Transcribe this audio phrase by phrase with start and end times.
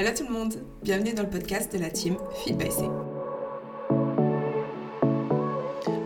[0.00, 2.84] Hello tout le monde, bienvenue dans le podcast de la team Feed by C.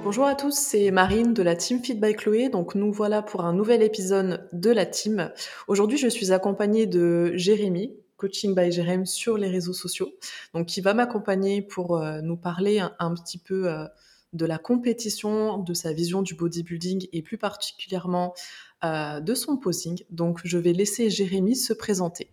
[0.02, 2.48] Bonjour à tous, c'est Marine de la team Feed by Chloé.
[2.48, 5.30] Donc nous voilà pour un nouvel épisode de la team.
[5.68, 10.10] Aujourd'hui, je suis accompagnée de Jérémy, coaching by Jérémy sur les réseaux sociaux,
[10.54, 13.86] donc qui va m'accompagner pour euh, nous parler un, petit peu euh,
[14.32, 18.34] de la compétition, de sa vision du bodybuilding et plus particulièrement
[18.82, 20.02] euh, de son posing.
[20.10, 22.28] Donc je vais laisser Jérémy se présenter.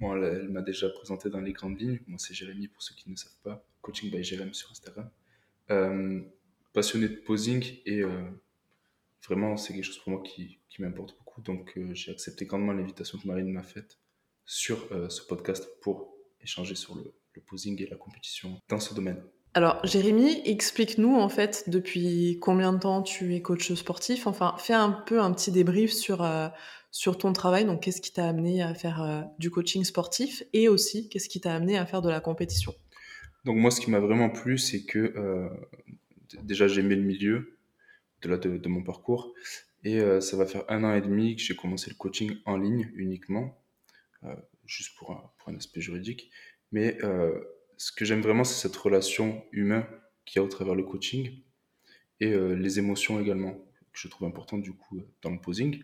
[0.00, 2.00] Elle, m'a déjà présenté dans les grandes lignes.
[2.06, 3.64] Moi, c'est Jérémy, pour ceux qui ne savent pas.
[3.82, 5.10] Coaching by Jérémy sur Instagram.
[5.70, 6.20] Euh,
[6.72, 8.22] passionné de posing et euh,
[9.26, 11.42] vraiment, c'est quelque chose pour moi qui, m'importe beaucoup.
[11.42, 13.98] Donc, euh, j'ai accepté grandement l'invitation que Marine m'a faite
[14.46, 19.22] sur ce podcast pour échanger sur le posing et la compétition dans ce domaine.
[19.54, 24.26] Alors, Jérémy, explique-nous en fait depuis combien de temps tu es coach sportif?
[24.26, 26.24] Enfin, fais un peu un petit débrief sur,
[26.90, 27.64] sur ton travail.
[27.64, 30.42] Donc, qu'est-ce qui t'a amené à faire euh, du coaching sportif?
[30.52, 32.74] Et aussi qu'est-ce qui t'a amené à faire de la compétition?
[33.44, 35.48] Donc, moi, ce qui m'a vraiment plu, c'est que euh,
[36.42, 37.58] déjà, j'aimais le milieu
[38.22, 39.32] de, de, mon parcours.
[39.82, 42.58] Et euh, ça va faire un an et demi que j'ai commencé le coaching en
[42.58, 43.56] ligne uniquement,
[44.66, 46.30] juste pour un, pour un, aspect juridique.
[46.72, 46.98] Mais
[47.80, 49.86] ce que j'aime vraiment, c'est cette relation humaine
[50.26, 51.42] qu'il y a au travers le coaching
[52.20, 55.82] et les émotions également, que je trouve importantes du coup dans le posing.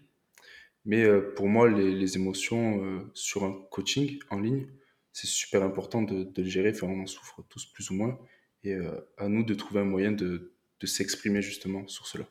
[0.86, 4.68] Mais euh, pour moi, les, émotions euh, sur un coaching en ligne,
[5.12, 6.72] c'est super important de, de, le gérer.
[6.80, 8.18] On en souffre tous plus ou moins.
[8.62, 12.24] Et euh, à nous de trouver un moyen de, de s'exprimer justement sur cela.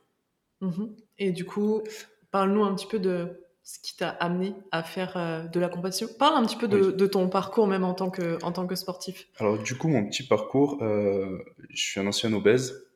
[0.61, 0.85] Mmh
[1.17, 1.81] et du coup,
[2.31, 6.07] parle-nous un petit peu de ce qui t'a amené à faire de la compétition.
[6.19, 8.75] Parle un petit peu de, de, ton parcours même en tant que, en tant que
[8.75, 9.27] sportif.
[9.39, 12.87] Alors du coup, mon petit parcours, je suis un ancien obèse.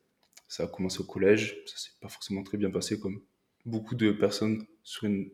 [0.46, 1.56] Ça a commencé au collège.
[1.66, 3.20] Ça s'est pas forcément très bien passé comme
[3.66, 5.30] beaucoup de personnes sur une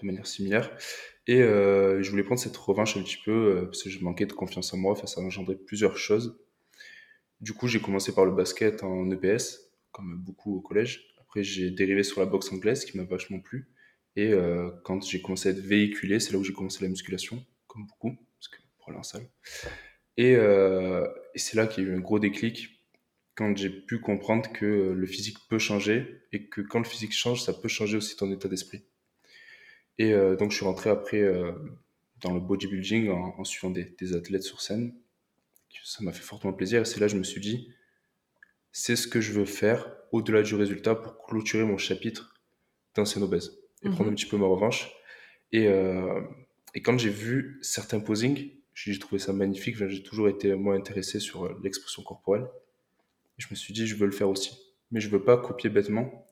[0.00, 0.70] de manière similaire.
[1.26, 4.26] Et euh, je voulais prendre cette revanche un petit peu euh, parce que je manquais
[4.26, 4.92] de confiance en moi.
[4.92, 6.38] Enfin, ça a engendré plusieurs choses.
[7.40, 11.14] Du coup, j'ai commencé par le basket en EPS, comme beaucoup au collège.
[11.20, 13.68] Après, j'ai dérivé sur la boxe anglaise qui m'a vachement plu.
[14.16, 17.44] Et euh, quand j'ai commencé à être véhiculé, c'est là où j'ai commencé la musculation,
[17.66, 19.28] comme beaucoup, parce que pour aller en salle.
[20.16, 22.78] Et, et c'est là qu'il y a eu un gros déclic
[23.38, 27.40] quand j'ai pu comprendre que le physique peut changer et que quand le physique change,
[27.40, 28.82] ça peut changer aussi ton état d'esprit.
[29.98, 31.52] Et euh, donc, je suis rentré après euh,
[32.20, 34.92] dans le bodybuilding en, suivant des, athlètes sur scène.
[35.84, 36.82] Ça m'a fait fortement plaisir.
[36.82, 37.72] Et c'est là que je me suis dit,
[38.72, 42.34] c'est ce que je veux faire au-delà du résultat pour clôturer mon chapitre
[42.96, 44.12] d'ancien obèse et prendre mhm.
[44.12, 44.90] un petit peu ma revanche.
[45.52, 46.20] Et, euh,
[46.74, 49.76] et quand j'ai vu certains posings, j'ai trouvé ça magnifique.
[49.88, 52.46] J'ai toujours été moins intéressé sur l'expression corporelle.
[53.38, 54.58] Et je me suis dit, je veux le faire aussi.
[54.90, 56.28] Mais je veux pas copier bêtement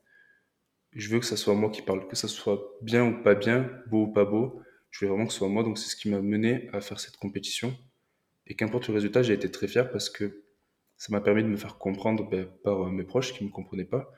[0.97, 3.69] je veux que ça soit moi qui parle, que ça soit bien ou pas bien,
[3.87, 4.61] beau ou pas beau.
[4.89, 5.63] Je veux vraiment que ce soit moi.
[5.63, 7.77] Donc, c'est ce qui m'a mené à faire cette compétition.
[8.47, 10.43] Et qu'importe le résultat, j'ai été très fier parce que
[10.97, 13.53] ça m'a permis de me faire comprendre ben, par euh, mes proches qui ne me
[13.53, 14.11] comprenaient pas.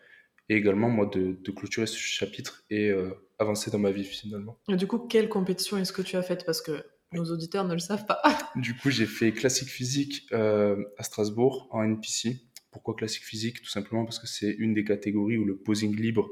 [0.49, 4.59] Et également, moi, de, clôturer ce chapitre et euh, avancer dans ma vie finalement.
[4.67, 6.45] Et du coup, quelle compétition est-ce que tu as faite?
[6.45, 6.83] Parce que
[7.13, 8.21] nos auditeurs ne le savent pas.
[8.55, 12.41] du coup, j'ai fait classique physique euh, à Strasbourg en NPC.
[12.71, 13.61] Pourquoi classique physique?
[13.61, 16.29] Tout simplement parce que c'est une des catégories où le posing libre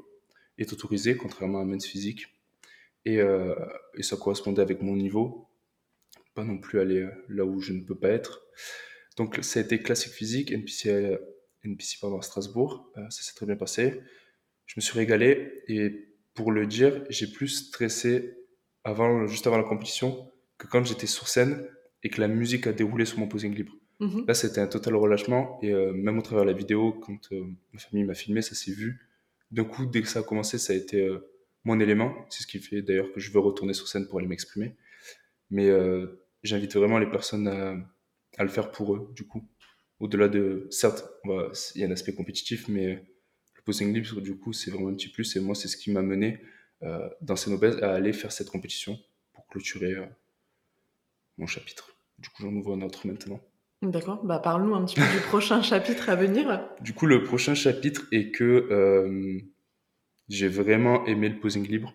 [0.57, 2.27] est autorisé, contrairement à men's physique.
[3.05, 3.55] Et, euh,
[3.95, 5.47] et, ça correspondait avec mon niveau.
[6.33, 8.43] Pas non plus aller là où je ne peux pas être.
[9.15, 11.17] Donc ça a été classique physique, NPC,
[11.67, 12.91] NPC à Strasbourg.
[12.97, 14.01] Euh, ça s'est très bien passé.
[14.65, 15.63] Je me suis régalé.
[15.67, 18.37] Et pour le dire, j'ai plus stressé
[18.83, 21.67] avant, juste avant la compétition que quand j'étais sur scène
[22.03, 23.73] et que la musique a déroulé sur mon posing libre.
[23.99, 24.25] Mhm.
[24.27, 25.59] Là, c'était un total relâchement.
[25.61, 27.31] Et même au travers de la vidéo, quand
[27.73, 29.07] ma famille m'a filmé, ça s'est vu
[29.51, 31.29] d'un coup, dès que ça a commencé, ça a été euh,
[31.63, 32.13] mon élément.
[32.29, 34.75] C'est ce qui fait d'ailleurs que je veux retourner sur scène pour aller m'exprimer.
[35.49, 39.47] Mais euh, j'invite vraiment les personnes à, le faire pour eux, du coup.
[39.99, 41.03] Au-delà de, certes,
[41.75, 42.95] il y a un aspect compétitif, mais
[43.55, 45.35] le posing libre, du coup, c'est vraiment un petit plus.
[45.35, 46.39] Et moi, c'est ce qui m'a mené
[46.83, 48.99] euh, dans ces obèses à aller faire cette compétition
[49.33, 49.95] pour clôturer
[51.37, 51.95] mon chapitre.
[52.19, 53.39] Du coup, j'en ouvre un autre maintenant.
[53.83, 56.67] D'accord, bah parle-nous un petit peu du prochain chapitre à venir.
[56.81, 59.39] Du coup, le prochain chapitre est que euh,
[60.29, 61.93] j'ai vraiment aimé le posing libre,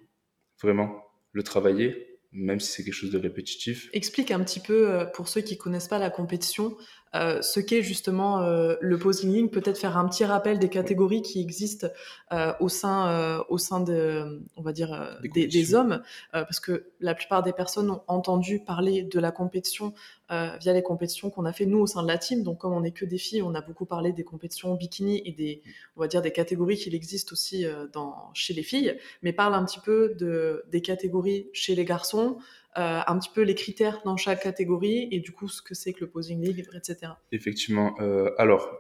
[0.63, 3.91] vraiment le travailler, même si c'est quelque chose de répétitif.
[3.93, 6.77] Explique un petit peu, euh, pour ceux qui connaissent pas la compétition,
[7.15, 11.41] euh, ce qu'est justement euh, le posing peut-être faire un petit rappel des catégories qui
[11.41, 11.89] existent
[12.33, 16.87] euh, au sein, euh, au sein de, on va dire, des, des, hommes, parce que
[17.01, 19.95] la plupart des personnes ont entendu parler de la compétition
[20.31, 22.43] via les compétitions qu'on a fait nous au sein de la team.
[22.43, 25.33] Donc comme on n'est que des filles, on a beaucoup parlé des compétitions bikini et
[25.33, 25.63] des,
[25.95, 28.97] on va dire, des catégories qui existent aussi dans, chez les filles.
[29.21, 32.39] Mais parle un petit peu de, des catégories chez les garçons.
[32.75, 36.01] Un petit peu les critères dans chaque catégorie et du coup ce que c'est que
[36.01, 37.13] le posing libre, etc.
[37.31, 37.95] Effectivement.
[38.39, 38.71] alors,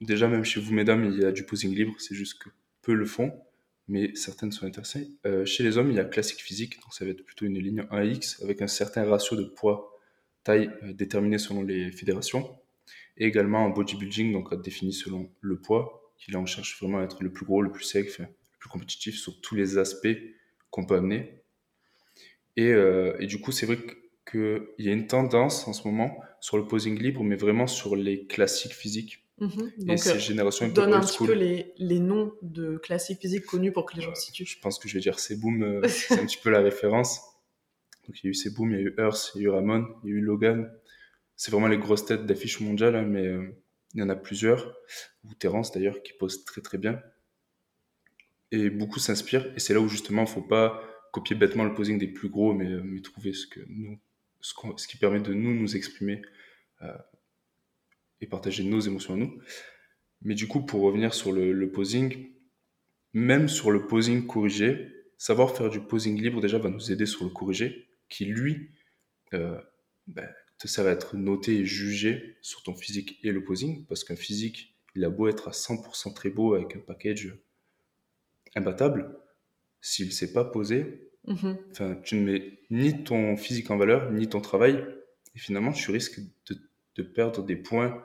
[0.00, 2.48] déjà, même chez vous, mesdames, il y a du posing libre, c'est juste que
[2.82, 3.32] peu le font
[3.88, 5.12] mais certaines sont intéressées.
[5.26, 7.58] Euh, chez les hommes, il y a classique physique, donc ça va être plutôt une
[7.58, 9.96] ligne 1x avec un certain ratio de poids,
[10.44, 12.58] taille euh, déterminé selon les fédérations,
[13.16, 17.04] et également en bodybuilding, donc défini selon le poids, qui là on cherche vraiment à
[17.04, 18.26] être le plus gros, le plus sec, le
[18.58, 20.08] plus compétitif sur tous les aspects
[20.70, 21.42] qu'on peut amener.
[22.56, 23.78] Et, euh, et du coup, c'est vrai
[24.30, 27.96] qu'il y a une tendance en ce moment sur le posing libre, mais vraiment sur
[27.96, 29.72] les classiques physiques Mhm.
[29.78, 33.70] Donc, ces euh, générations donne un petit peu les, les, noms de classiques physiques connus
[33.70, 34.46] pour que les gens se situent.
[34.46, 37.20] Je pense que je vais dire Seboom, euh, c'est un petit peu la référence.
[38.06, 39.50] Donc il y a eu Seboom, il y a eu Earth, il y a eu
[39.50, 40.72] Ramon, il y a eu Logan.
[41.34, 43.54] C'est vraiment les grosses têtes d'affiches mondiales, hein, mais euh,
[43.92, 44.74] il y en a plusieurs.
[45.24, 47.02] Ou Terence d'ailleurs, qui pose très très bien.
[48.52, 49.52] Et beaucoup s'inspirent.
[49.54, 50.80] Et c'est là où justement, il ne faut pas
[51.16, 53.98] copier bêtement le posing des plus gros, mais, mais trouver ce, que nous,
[54.42, 56.20] ce, qui permet de nous nous exprimer
[58.20, 59.40] et partager nos émotions à nous.
[60.20, 62.30] Mais du coup, pour revenir sur le, posing,
[63.14, 67.24] même sur le posing corrigé, savoir faire du posing libre déjà va nous aider sur
[67.24, 68.72] le corrigé, qui lui
[69.32, 69.58] euh,
[70.06, 70.28] ben,
[70.62, 74.76] sert à être noté et jugé sur ton physique et le posing, parce qu'un physique,
[74.94, 77.38] il a beau être à 100% très beau avec un package
[78.54, 79.18] imbattable,
[79.80, 82.02] s'il ne s'est pas posé, mm-hmm.
[82.02, 84.84] tu ne mets ni ton physique en valeur, ni ton travail,
[85.34, 86.56] et finalement, tu risques de
[86.96, 88.02] de perdre des points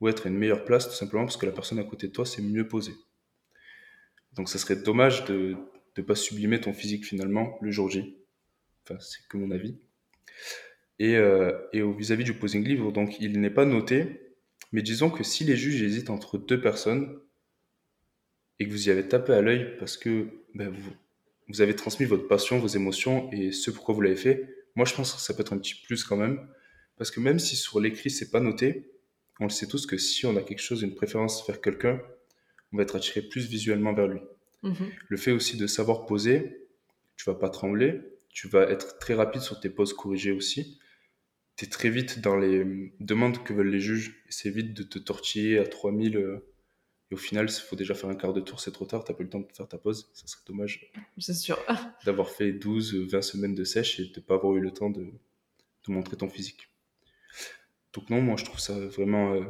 [0.00, 2.12] ou être à une meilleure place tout simplement parce que la personne à côté de
[2.12, 2.94] toi s'est mieux posée.
[4.34, 5.56] Donc ça serait dommage de
[5.96, 8.16] ne pas sublimer ton physique finalement le jour J.
[8.84, 9.78] Enfin, c'est que mon avis.
[10.98, 14.34] Et, euh, et vis-à-vis du posing libre, donc il n'est pas noté,
[14.72, 17.18] mais disons que si les juges hésitent entre deux personnes
[18.58, 20.92] et que vous y avez tapé à l'œil parce que ben, vous,
[21.50, 24.94] vous avez transmis votre passion, vos émotions et ce pourquoi vous l'avez fait, moi je
[24.94, 26.48] pense que ça peut être un petit plus quand même
[26.96, 28.92] parce que même si sur l'écrit, c'est pas noté,
[29.40, 31.98] on le sait tous que si on a quelque chose, une préférence vers quelqu'un,
[32.72, 34.20] on va être attiré plus visuellement vers lui.
[34.62, 34.90] Mhm.
[35.08, 36.68] Le fait aussi de savoir poser,
[37.16, 40.78] tu vas pas trembler, tu vas être très rapide sur tes poses corrigées aussi.
[41.56, 44.22] Tu es très vite dans les demandes que veulent les juges.
[44.28, 46.42] C'est vite de te tortiller à 3000.
[47.10, 49.10] Et au final, il faut déjà faire un quart de tour, c'est trop tard, tu
[49.10, 50.10] n'as pas eu le temps de faire ta pause.
[50.14, 50.92] Ça serait dommage.
[51.18, 51.58] C'est sûr.
[52.04, 54.90] D'avoir fait 12, 20 semaines de sèche et de ne pas avoir eu le temps
[54.90, 56.68] de, de montrer ton physique.
[57.92, 59.44] Donc non, moi je trouve ça vraiment euh,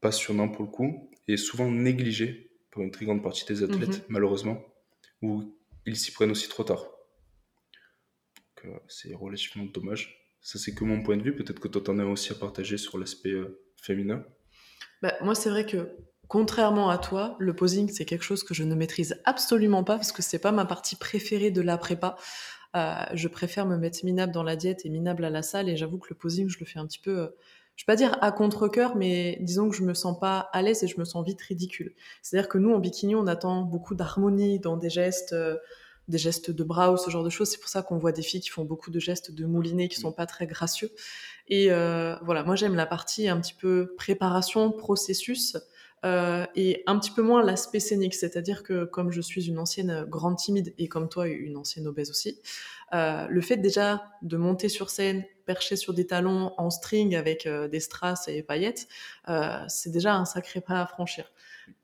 [0.00, 4.04] passionnant pour le coup et souvent négligé par une très grande partie des athlètes, mhm.
[4.08, 4.64] malheureusement,
[5.22, 5.54] où
[5.86, 6.84] ils s'y prennent aussi trop tard.
[8.44, 10.16] Donc euh, c'est relativement dommage.
[10.40, 12.78] Ça c'est que mon point de vue, peut-être que toi t'en as aussi à partager
[12.78, 14.24] sur l'aspect euh, féminin.
[15.02, 15.96] Bah, moi c'est vrai que
[16.30, 20.12] contrairement à toi, le posing c'est quelque chose que je ne maîtrise absolument pas parce
[20.12, 22.16] que c'est pas ma partie préférée de la prépa.
[22.76, 25.68] Euh, je préfère me mettre minable dans la diète et minable à la salle.
[25.68, 27.28] Et j'avoue que le posing, je le fais un petit peu, euh,
[27.74, 30.84] je vais pas dire à contre-coeur, mais disons que je me sens pas à l'aise
[30.84, 31.94] et je me sens vite ridicule.
[32.22, 35.56] C'est-à-dire que nous, en bikini, on attend beaucoup d'harmonie dans des gestes, euh,
[36.06, 37.50] des gestes de bras ou ce genre de choses.
[37.50, 39.98] C'est pour ça qu'on voit des filles qui font beaucoup de gestes de moulinet qui
[39.98, 40.92] sont pas très gracieux.
[41.48, 41.70] Et
[42.22, 45.56] voilà, moi j'aime la partie un petit peu préparation, processus.
[46.04, 50.04] Euh, et un petit peu moins l'aspect scénique, c'est-à-dire que comme je suis une ancienne
[50.08, 52.40] grande timide et comme toi une ancienne obèse aussi,
[52.94, 57.46] euh, le fait déjà de monter sur scène, perché sur des talons en string avec
[57.46, 58.88] euh, des strass et paillettes,
[59.68, 61.30] c'est déjà un sacré pas à franchir.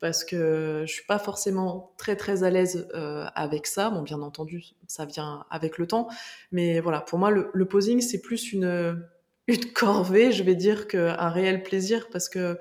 [0.01, 2.89] Parce que je suis pas forcément très très à l'aise
[3.37, 3.89] avec ça.
[3.91, 6.09] Bon, bien entendu, ça vient avec le temps,
[6.51, 9.07] mais voilà, pour moi le, le posing c'est plus une
[9.49, 12.59] une corvée, je vais dire, qu'un réel plaisir parce que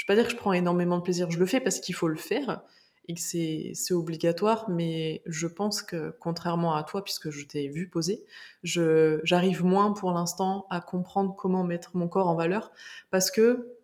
[0.00, 1.30] je vais pas dire que je prends énormément de plaisir.
[1.30, 2.62] Je le fais parce qu'il faut le faire
[3.06, 7.86] et que c'est obligatoire, mais je pense que contrairement à toi, puisque je t'ai vu
[7.86, 8.24] poser,
[8.62, 12.72] j'arrive moins pour l'instant à comprendre comment mettre mon corps en valeur
[13.10, 13.76] parce que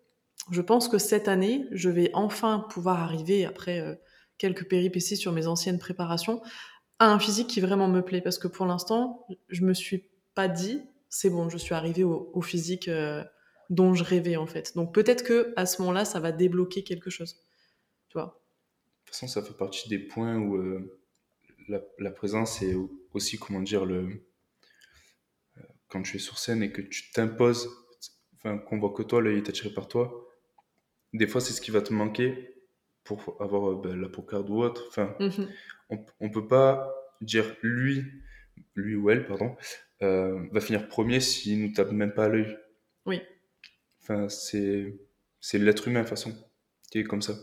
[0.49, 3.93] je pense que cette année, je vais enfin pouvoir arriver après euh,
[4.39, 6.41] quelques péripéties sur mes anciennes préparations
[6.97, 10.47] à un physique qui vraiment me plaît parce que pour l'instant, je me suis pas
[10.47, 13.23] dit c'est bon, je suis arrivée au, physique euh,
[13.69, 14.75] dont je rêvais en fait.
[14.75, 17.41] Donc peut-être que à ce moment-là, ça va débloquer quelque chose.
[18.09, 18.41] Tu vois.
[19.07, 20.99] De toute façon, ça fait partie des points où euh,
[21.67, 22.75] la, présence est
[23.13, 24.25] aussi, comment dire, le
[25.57, 27.69] euh, quand tu es sur scène et que tu t'imposes,
[28.35, 30.27] enfin qu'on voit que toi, l'œil est attiré par toi.
[31.13, 32.53] Des fois, c'est ce qui va te manquer
[33.03, 34.85] pour avoir euh, ben, la pocarde ou autre.
[34.89, 35.47] Enfin, mhm.
[35.89, 38.03] on, on peut pas dire lui,
[38.75, 39.55] lui ou elle, pardon,
[39.99, 42.57] va finir premier s'il nous tape même pas à l'œil.
[43.05, 43.21] Oui.
[44.09, 44.95] Enfin, c'est,
[45.41, 46.33] c'est l'être humain, de toute façon,
[46.91, 47.33] qui est comme ça.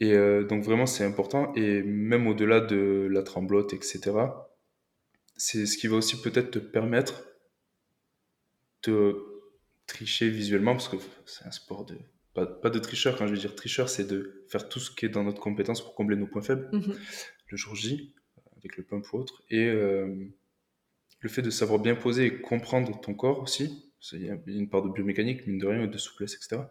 [0.00, 1.52] Et euh, donc, vraiment, c'est important.
[1.54, 4.00] Et même au-delà de la tremblote, etc.,
[5.36, 7.24] c'est ce qui va aussi peut-être te permettre
[8.82, 9.16] te
[9.86, 11.96] tricher visuellement, parce que c'est un sport de...
[12.34, 15.06] Pas, pas de tricheur, quand je veux dire tricheur, c'est de faire tout ce qui
[15.06, 16.94] est dans notre compétence pour combler nos points faibles, Mhm.
[17.48, 18.14] le jour J,
[18.56, 19.42] avec le pump ou autre.
[19.50, 20.12] Et euh,
[21.20, 24.68] le fait de savoir bien poser et comprendre ton corps aussi, il y a une
[24.68, 26.62] part de biomécanique, mine de rien, de souplesse, etc.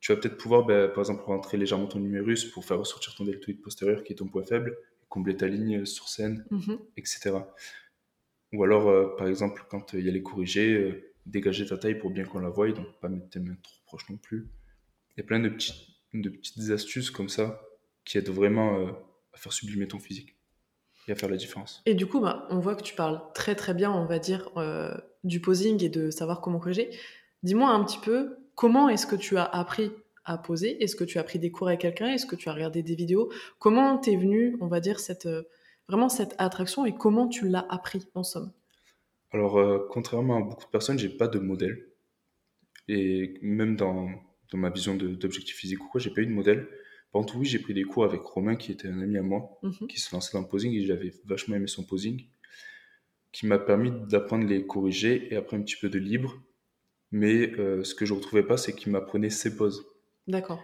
[0.00, 3.24] Tu vas peut-être pouvoir, ben, par exemple, rentrer légèrement ton numérus pour faire ressortir ton
[3.24, 4.76] deltoïde postérieur, qui est ton point faible,
[5.08, 6.78] combler ta ligne sur scène, Mhm.
[6.96, 7.32] etc.
[8.52, 11.76] Ou alors, euh, par exemple, quand euh, il y a les corrigés, euh, dégager ta
[11.76, 14.46] taille pour bien qu'on la voie, donc pas mettre tes mains trop proches non plus.
[15.16, 17.60] Il y a plein de, petits, de petites astuces comme ça
[18.04, 18.86] qui aident vraiment
[19.34, 20.37] à faire sublimer ton physique
[21.14, 21.82] faire la différence.
[21.86, 24.50] Et du coup, bah, on voit que tu parles très très bien, on va dire,
[24.56, 26.90] euh, du posing et de savoir comment corriger.
[27.42, 29.92] Dis-moi un petit peu, comment est-ce que tu as appris
[30.24, 30.82] à poser?
[30.82, 32.08] Est-ce que tu as pris des cours avec quelqu'un?
[32.08, 33.32] Est-ce que tu as regardé des vidéos?
[33.58, 35.42] Comment t'es venu, on va dire, cette, euh,
[35.88, 38.52] vraiment cette attraction et comment tu l'as appris en somme?
[39.30, 41.86] Alors, euh, contrairement à beaucoup de personnes, j'ai pas de modèle.
[42.88, 44.08] Et même dans,
[44.50, 46.66] dans ma vision d'objectif physique ou quoi, j'ai pas eu de modèle.
[47.14, 49.88] Oui, j'ai pris des cours avec Romain, qui était un ami à moi, Mhm.
[49.88, 52.26] qui se lançait dans le posing et j'avais vachement aimé son posing,
[53.32, 56.40] qui m'a permis d'apprendre les corriger et après un petit peu de libre.
[57.10, 59.84] Mais euh, ce que je retrouvais pas, c'est qu'il m'apprenait ses poses.
[60.26, 60.62] D'accord.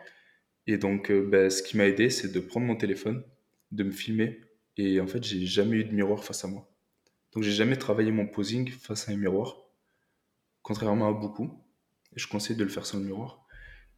[0.67, 3.25] Et donc, euh, ben, ce qui m'a aidé, c'est de prendre mon téléphone,
[3.73, 4.41] de me filmer.
[4.77, 6.71] Et en fait, j'ai jamais eu de miroir face à moi.
[7.33, 9.57] Donc, j'ai jamais travaillé mon posing face à un miroir,
[10.63, 11.51] contrairement à beaucoup.
[12.15, 13.47] Et je conseille de le faire sans le miroir.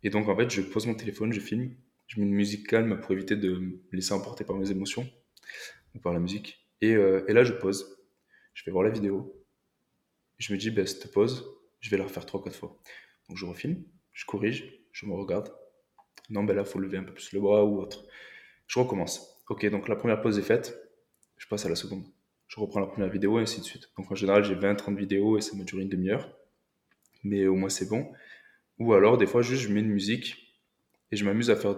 [0.03, 1.75] Et donc, en fait, je pose mon téléphone, je filme,
[2.07, 5.09] je mets une musique calme pour éviter de me laisser emporter par mes émotions
[5.95, 6.67] ou par la musique.
[6.81, 7.99] Et, euh, là, je pose,
[8.55, 9.45] je vais voir la vidéo.
[10.39, 11.49] Je me dis, ben, cette pause,
[11.81, 12.79] je vais la refaire 3-4 fois.
[13.29, 13.83] Donc, je refilme,
[14.13, 15.53] je corrige, je me regarde.
[16.31, 18.05] Non, ben là, faut lever un peu plus le bras ou autre.
[18.67, 19.45] Je recommence.
[19.49, 20.77] Ok, donc la première pause est faite,
[21.37, 22.05] je passe à la seconde.
[22.49, 23.91] Je reprends la première vidéo et ainsi de suite.
[23.97, 26.37] Donc en général, j'ai 20-30 vidéos et ça m'a duré une demi-heure.
[27.23, 28.13] Mais au moins, c'est bon.
[28.79, 30.57] Ou alors, des fois, juste, je mets une musique
[31.11, 31.77] et je m'amuse à faire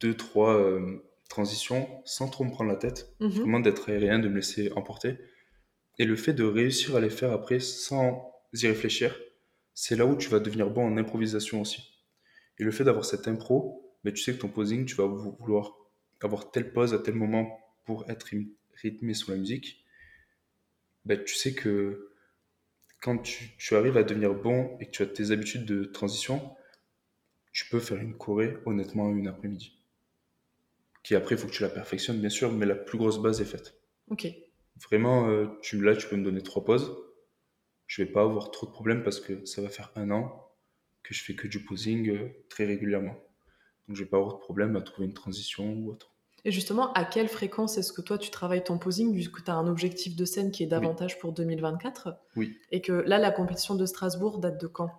[0.00, 3.14] deux, trois euh, transitions sans trop me prendre la tête.
[3.20, 3.30] Mhm.
[3.30, 5.18] Vraiment d'être aérien, de me laisser emporter.
[5.98, 9.18] Et le fait de réussir à les faire après sans y réfléchir,
[9.74, 12.02] c'est là où tu vas devenir bon en improvisation aussi.
[12.58, 15.36] Et le fait d'avoir cette impro, mais tu sais que ton posing, tu vas vou-
[15.40, 15.74] vouloir
[16.22, 19.84] avoir telle pause à tel moment pour être ryth- rythmé sur la musique.
[21.04, 22.10] Ben, tu sais que
[23.00, 26.54] quand tu, tu arrives à devenir bon et que tu as tes habitudes de transition,
[27.52, 29.75] tu peux faire une choré honnêtement une après-midi.
[31.06, 33.40] Qui après, il faut que tu la perfectionnes, bien sûr, mais la plus grosse base
[33.40, 33.80] est faite.
[34.10, 34.26] Ok.
[34.90, 36.96] Vraiment, euh, tu, là, tu peux me donner trois pauses.
[37.86, 40.50] Je vais pas avoir trop de problèmes parce que ça va faire un an
[41.04, 43.14] que je fais que du posing euh, très régulièrement.
[43.86, 46.12] Donc, je vais pas avoir de problème à trouver une transition ou autre.
[46.44, 49.48] Et justement, à quelle fréquence est-ce que toi tu travailles ton posing vu que tu
[49.52, 52.58] as un objectif de scène qui est davantage pour 2024 Oui.
[52.72, 54.90] Et que là, la compétition de Strasbourg date de quand?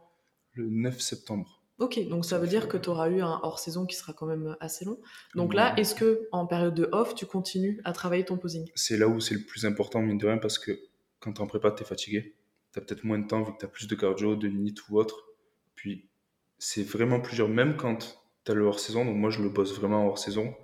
[0.54, 1.57] Le 9 septembre.
[1.80, 4.58] Ok, donc ça veut dire que tu auras eu un hors-saison qui sera quand même
[4.60, 5.00] assez long.
[5.36, 8.68] Donc là, est-ce que en période de off, tu continues à travailler ton posing?
[8.74, 10.72] C'est là où c'est le plus important, mine de rien, parce que
[11.20, 12.36] quand tu en prépa, tu es fatigué.
[12.74, 14.90] Tu as peut-être moins de temps vu que tu as plus de cardio, de NIT
[14.90, 15.28] ou autre.
[15.76, 16.10] Puis,
[16.58, 19.06] c'est vraiment plus dur, même quand tu as le hors-saison.
[19.06, 20.56] Donc, moi, je le bosse vraiment en hors-saison.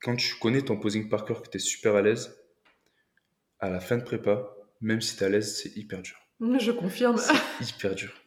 [0.00, 2.36] Quand tu connais ton posing par cœur, que tu es super à l'aise,
[3.60, 6.16] à la fin de prépa, même si tu es à l'aise, c'est hyper dur.
[6.58, 7.16] Je confirme.
[7.16, 8.23] C'est hyper dur.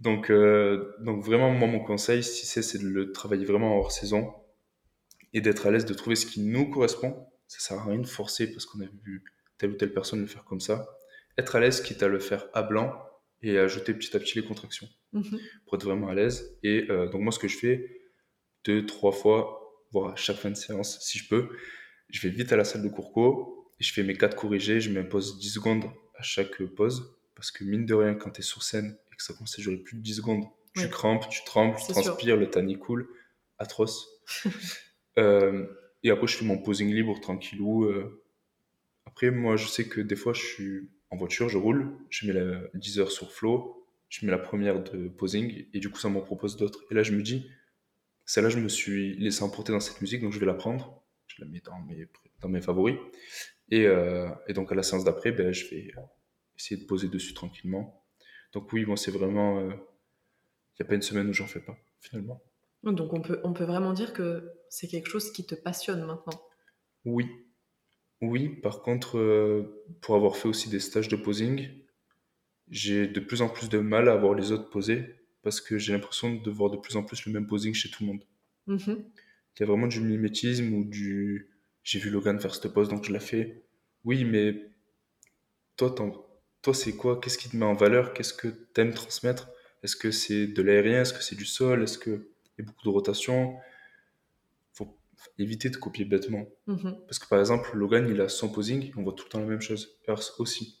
[0.00, 3.78] Donc, euh, donc vraiment, moi, mon conseil, si c'est, c'est de le travailler vraiment en
[3.78, 4.32] hors saison
[5.32, 7.26] et d'être à l'aise, de trouver ce qui nous correspond.
[7.46, 9.24] Ça sert à rien de forcer parce qu'on a vu
[9.58, 10.88] telle ou telle personne le faire comme ça.
[11.36, 12.92] Être à l'aise, quitte à le faire à blanc
[13.42, 15.38] et ajouter petit à petit les contractions Mhm.
[15.66, 16.56] pour être vraiment à l'aise.
[16.62, 17.84] Et euh, donc, moi, ce que je fais,
[18.64, 19.60] deux, trois fois,
[19.92, 21.48] voire à chaque fin de séance, si je peux,
[22.10, 24.90] je vais vite à la salle de courco et je fais mes quatre corrigés, je
[24.90, 25.84] m'impose 10 secondes
[26.16, 29.34] à chaque pause parce que mine de rien, quand tu es sur scène que ça
[29.34, 32.02] commence à durer plus de 10 secondes, tu crampes, tu trembles, tu sûr.
[32.02, 33.08] transpires, le tannier coule,
[33.58, 34.08] atroce.
[35.18, 35.66] Euh,
[36.04, 37.84] et après, je fais mon posing libre tranquillou.
[37.84, 38.22] euh.
[39.06, 42.32] Après, moi, je sais que des fois, je suis en voiture, je roule, je mets
[42.32, 46.08] la 10 heures sur flow, je mets la première de posing et du coup, ça
[46.08, 46.84] m'en propose d'autres.
[46.90, 47.50] Et là, je me dis,
[48.24, 51.02] celle-là, je me suis laissé emporter dans cette musique, donc je vais la prendre.
[51.26, 52.06] Je la mets dans mes,
[52.40, 52.96] dans mes favoris.
[53.70, 55.92] Et, euh, et donc, à la séance d'après, ben, je vais
[56.56, 57.99] essayer de poser dessus tranquillement.
[58.52, 59.60] Donc, oui, bon, c'est vraiment.
[59.60, 62.42] Il n'y a pas une semaine où j'en fais pas, finalement.
[62.82, 66.40] Donc on peut, on peut vraiment dire que c'est quelque chose qui te passionne maintenant.
[67.04, 67.28] Oui.
[68.22, 71.68] Oui, par contre, euh, pour avoir fait aussi des stages de posing,
[72.68, 75.92] j'ai de plus en plus de mal à voir les autres poser parce que j'ai
[75.92, 78.24] l'impression de voir de plus en plus le même posing chez tout le monde.
[78.66, 79.04] Mhm.
[79.56, 81.50] Il y a vraiment du mimétisme ou du
[81.82, 83.62] j'ai vu Logan faire cette pose donc je la fais.
[84.04, 84.70] Oui, mais
[85.76, 86.26] toi, t'en-
[86.62, 87.20] toi, c'est quoi?
[87.20, 88.12] Qu'est-ce qui te met en valeur?
[88.12, 89.48] Qu'est-ce que tu aimes transmettre?
[89.82, 91.00] Est-ce que c'est de l'aérien?
[91.02, 91.82] Est-ce que c'est du sol?
[91.82, 92.22] Est-ce qu'il
[92.58, 93.56] y a beaucoup de rotation?
[94.72, 94.98] Faut
[95.38, 96.46] éviter de copier bêtement.
[96.66, 96.98] Mhm.
[97.06, 99.46] Parce que par exemple, Logan, il a son posing, on voit tout le temps la
[99.46, 99.98] même chose.
[100.06, 100.80] Earth aussi.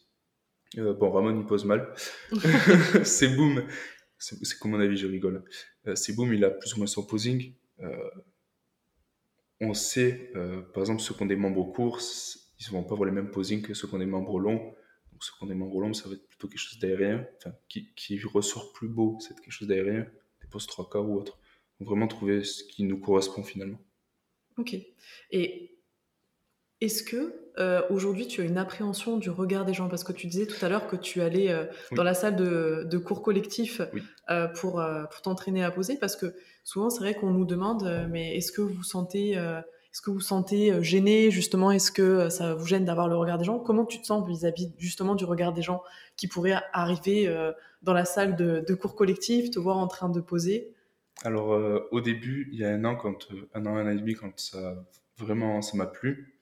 [0.78, 1.94] Euh, bon, Ramon, il pose mal.
[3.04, 3.64] c'est boom.
[4.18, 5.44] C'est comme mon avis, je rigole.
[5.86, 7.54] Euh, c'est boom, il a plus ou moins son posing.
[7.80, 8.10] Euh,
[9.62, 10.32] on sait,
[10.72, 12.00] par exemple, ceux qui ont des membres courts,
[12.58, 14.74] ils ne vont pas avoir les mêmes posings que ceux qui ont des membres longs.
[15.20, 17.26] Qui ont des membres longs, ça va être plutôt quelque chose d'aérien.
[17.36, 20.06] Enfin, qui, qui ressort plus beau, c'est quelque chose d'aérien.
[20.40, 21.38] Des poses 3 quarts ou autre.
[21.78, 23.78] Donc, vraiment trouver ce qui nous correspond finalement.
[24.56, 24.76] Ok.
[25.30, 25.78] Et
[26.80, 29.88] est-ce que euh, aujourd'hui tu as une appréhension du regard des gens?
[29.90, 31.96] Parce que tu disais tout à l'heure que tu allais euh, Oui.
[31.96, 34.02] dans la salle de, de cours collectif Oui.
[34.30, 35.98] euh, pour, pour t'entraîner à poser.
[35.98, 36.34] Parce que
[36.64, 39.36] souvent c'est vrai qu'on nous demande mais est-ce que vous sentez,
[39.92, 41.70] est-ce que vous sentez euh, gêné justement?
[41.70, 43.58] Est-ce que euh, ça vous gêne d'avoir le regard des gens?
[43.58, 45.82] Comment tu te sens vis-à-vis justement du regard des gens
[46.16, 50.08] qui pourraient arriver euh, dans la salle de, de cours collectif, te voir en train
[50.08, 50.74] de poser?
[51.24, 53.96] Alors, euh, au début, il y a un an, quand, un an, un an et
[53.96, 54.86] demi, quand ça
[55.18, 56.38] vraiment ça m'a plu,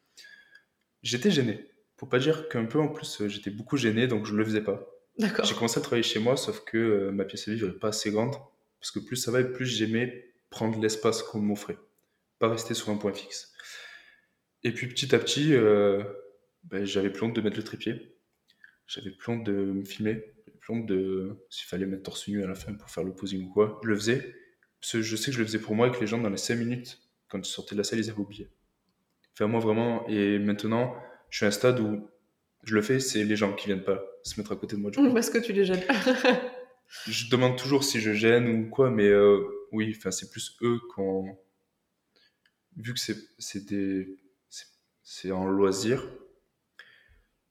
[1.03, 1.67] j'étais gêné.
[1.97, 4.87] Faut pas dire qu'un peu en plus, j'étais beaucoup gêné, donc je le faisais pas.
[5.19, 5.45] D'accord.
[5.45, 7.89] J'ai commencé à travailler chez moi, sauf que euh, ma pièce à vivre n'est pas
[7.89, 8.37] assez grande.
[8.79, 11.77] Parce que plus ça va et plus j'aimais prendre l'espace qu'on m'offrait.
[12.39, 13.53] Pas rester sur un point fixe.
[14.65, 16.03] Et puis petit à petit, euh,
[16.65, 18.17] ben, j'avais plus honte de mettre le trépied.
[18.87, 20.25] J'avais plus honte de me filmer.
[20.47, 21.37] J'avais plus honte de.
[21.51, 23.89] S'il fallait mettre torse nu à la fin pour faire le posing ou quoi, je
[23.89, 24.35] le faisais.
[24.81, 26.31] Parce que je sais que je le faisais pour moi et que les gens, dans
[26.31, 28.49] les 5 minutes, quand je sortais de la salle, ils avaient oublié.
[29.35, 30.07] Enfin, moi vraiment.
[30.09, 30.95] Et maintenant,
[31.31, 32.09] je suis à un stade où
[32.65, 34.91] je le fais, c'est les gens qui viennent pas se mettre à côté de moi.
[34.91, 35.11] Coup.
[35.15, 35.83] Parce que tu les gênes.
[37.07, 39.41] Je demande toujours si je gêne ou quoi, mais euh,
[39.73, 41.25] oui, enfin c'est plus eux quand
[42.79, 43.17] vu que c'est
[45.03, 46.07] c'est en loisir,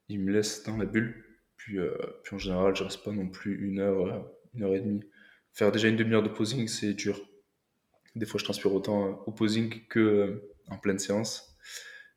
[0.10, 1.24] ils me laissent dans la bulle.
[1.57, 4.19] Puis, euh, puis en général, je reste pas non plus une heure, euh,
[4.53, 5.03] une heure et demie.
[5.53, 7.19] Faire déjà une demi-heure de posing, c'est dur.
[8.15, 11.58] Des fois, je transpire autant euh, au posing que euh, en pleine séance.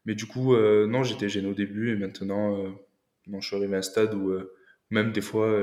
[0.04, 2.74] Mais du coup, euh, non, j'étais gêné au début et maintenant,
[3.26, 4.32] non, je suis arrivé à un stade où
[4.90, 5.54] même des fois,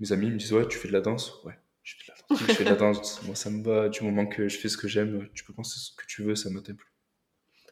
[0.00, 1.42] mes amis me disent Ouais, tu fais de la danse?
[1.44, 2.40] Ouais, je fais de la danse.
[2.40, 3.22] Oui, je fais de la danse.
[3.22, 3.88] Moi, ça me va.
[3.88, 6.34] Du moment que je fais ce que j'aime, tu peux penser ce que tu veux,
[6.34, 6.92] ça m'atteint plus.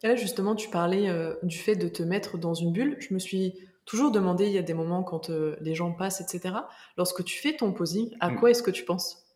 [0.02, 2.96] Et là, justement, tu parlais euh, du fait de te mettre dans une bulle.
[3.00, 3.54] Je me suis
[3.86, 6.54] toujours demandé, il y a des moments quand euh, les gens passent, etc.
[6.96, 8.38] Lorsque tu fais ton posing, à Mm.
[8.38, 9.26] quoi est-ce que tu penses?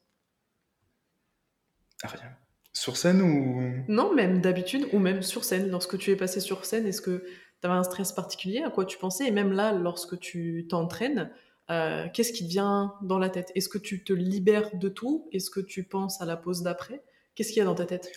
[2.02, 2.36] Ah, rien.
[2.72, 3.84] Sur scène ou?
[3.88, 5.68] Non, même d'habitude, ou même sur scène.
[5.70, 7.24] Lorsque tu es passé sur scène, est-ce que
[7.60, 8.62] tu avais un stress particulier?
[8.62, 9.26] À quoi tu pensais?
[9.26, 11.32] Et même là, lorsque tu t'entraînes,
[11.70, 13.52] euh, qu'est-ce qui te vient dans la tête?
[13.54, 15.28] Est-ce que tu te libères de tout?
[15.33, 17.02] Est-ce que tu penses à la pause d'après?
[17.35, 18.11] Qu'est-ce qu'il y a dans ta tête?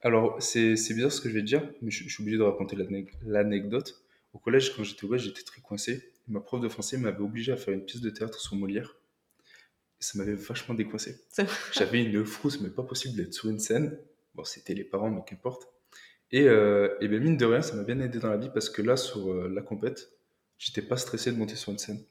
[0.00, 2.38] Alors, c'est c'est bizarre ce que je vais te dire, mais je, je suis obligé
[2.38, 4.02] de raconter l'anec- l'anecdote.
[4.32, 6.12] Au collège, quand j'étais au collège, j'étais très coincé.
[6.28, 8.96] Ma prof de français m'avait obligé à faire une pièce de théâtre sur Molière.
[10.00, 11.16] Et ça m'avait vachement décoincé.
[11.72, 13.98] J'avais une frousse, mais pas possible d'être sur une scène.
[14.34, 15.68] Bon, c'était les parents, mais qu'importe.
[16.32, 18.70] Et, euh, et ben mine de rien, ça m'a bien aidé dans la vie parce
[18.70, 20.10] que là, sur euh, la compète,
[20.58, 22.04] j'étais pas stressé de monter sur une scène.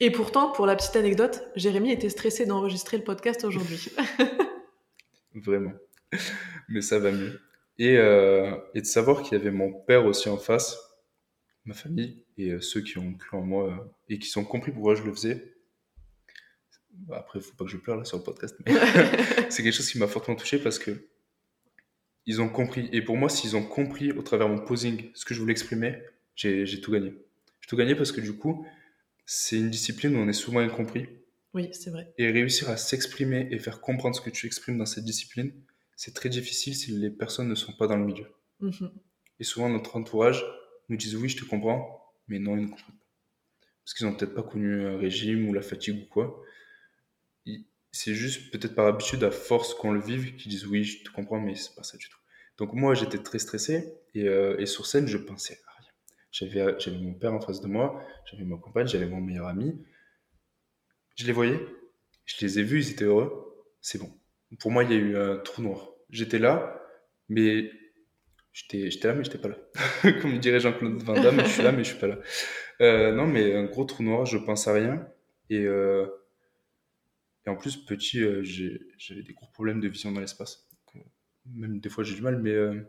[0.00, 3.88] Et pourtant, pour la petite anecdote, Jérémy était stressé d'enregistrer le podcast aujourd'hui.
[5.34, 5.72] Vraiment.
[6.68, 7.40] Mais ça va mieux.
[7.78, 10.76] Et, euh, et de savoir qu'il y avait mon père aussi en face,
[11.64, 13.76] ma famille, et euh, ceux qui ont cru en moi euh,
[14.08, 15.54] et qui sont compris pourquoi je le faisais.
[16.90, 18.72] Bah, Après, il faut pas que je pleure là sur le podcast, mais
[19.50, 21.08] c'est quelque chose qui m'a fortement touché parce que
[22.26, 22.88] ils ont compris.
[22.92, 25.52] Et pour moi, s'ils ont compris au travers de mon posing ce que je voulais
[25.52, 26.02] exprimer,
[26.36, 27.14] j'ai j'ai tout gagné.
[27.60, 28.66] J'ai tout gagné parce que du coup,
[29.30, 31.06] c'est une discipline où on est souvent incompris.
[31.52, 32.14] oui, c'est vrai.
[32.16, 35.52] Et réussir à s'exprimer et faire comprendre ce que tu exprimes dans cette discipline,
[35.96, 38.26] c'est très difficile si les personnes ne sont pas dans le milieu.
[38.60, 38.90] Mhm.
[39.38, 40.42] Et souvent, notre entourage
[40.88, 43.06] nous disent oui, je te comprends, mais non, ils ne comprennent pas.
[43.84, 46.42] Parce qu'ils n'ont peut-être pas connu un régime ou la fatigue ou quoi.
[47.92, 51.10] C'est juste peut-être par habitude, à force qu'on le vive, qu'ils disent oui, je te
[51.10, 52.18] comprends, mais c'est pas ça du tout.
[52.56, 55.60] Donc moi, j'étais très stressé et, euh, et sur scène, je pensais.
[56.30, 59.80] J'avais, j'avais mon père en face de moi, j'avais ma compagne, j'avais mon meilleur ami.
[61.16, 61.60] Je les voyais,
[62.26, 63.66] je les ai vus, ils étaient heureux.
[63.80, 64.12] C'est bon.
[64.60, 65.90] Pour moi, il y a eu un trou noir.
[66.10, 66.82] J'étais là,
[67.28, 67.70] mais
[68.52, 69.56] j'étais, là, mais j'étais pas là.
[70.22, 72.18] Comme dirait Jean-Claude Van Damme, je suis là, mais je suis pas là.
[72.80, 75.06] Euh, non, mais un gros trou noir, je pense à rien.
[75.50, 76.06] Et, euh,
[77.46, 80.68] en plus, petit, euh, j'avais des gros problèmes de vision dans l'espace.
[80.96, 81.00] Euh,
[81.46, 82.80] Même des fois, j'ai du mal, mais euh,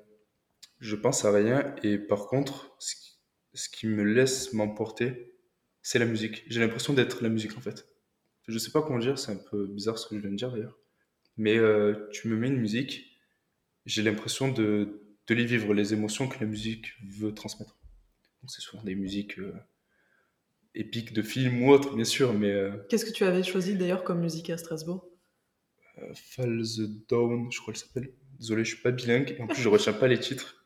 [0.79, 1.75] je pense à rien.
[1.83, 3.08] Et par contre, ce qui,
[3.53, 5.35] ce qui me laisse m'emporter,
[5.81, 6.43] c'est la musique.
[6.47, 7.87] J'ai l'impression d'être la musique, en fait.
[8.47, 10.51] Je sais pas comment dire, c'est un peu bizarre ce que je viens de dire
[10.51, 10.77] d'ailleurs.
[11.37, 13.19] Mais euh, tu me mets une musique,
[13.85, 17.77] j'ai l'impression de, de les vivre, les émotions que la musique veut transmettre.
[18.41, 19.53] Donc c'est souvent des musiques euh,
[20.73, 24.03] épiques de films ou autres, bien sûr, mais euh, Qu'est-ce que tu avais choisi d'ailleurs
[24.03, 25.07] comme musique à Strasbourg?
[26.13, 28.13] Fall the Down, je crois qu'elle s'appelle.
[28.39, 30.65] Désolé, je suis pas bilingue et en plus je retiens pas les titres.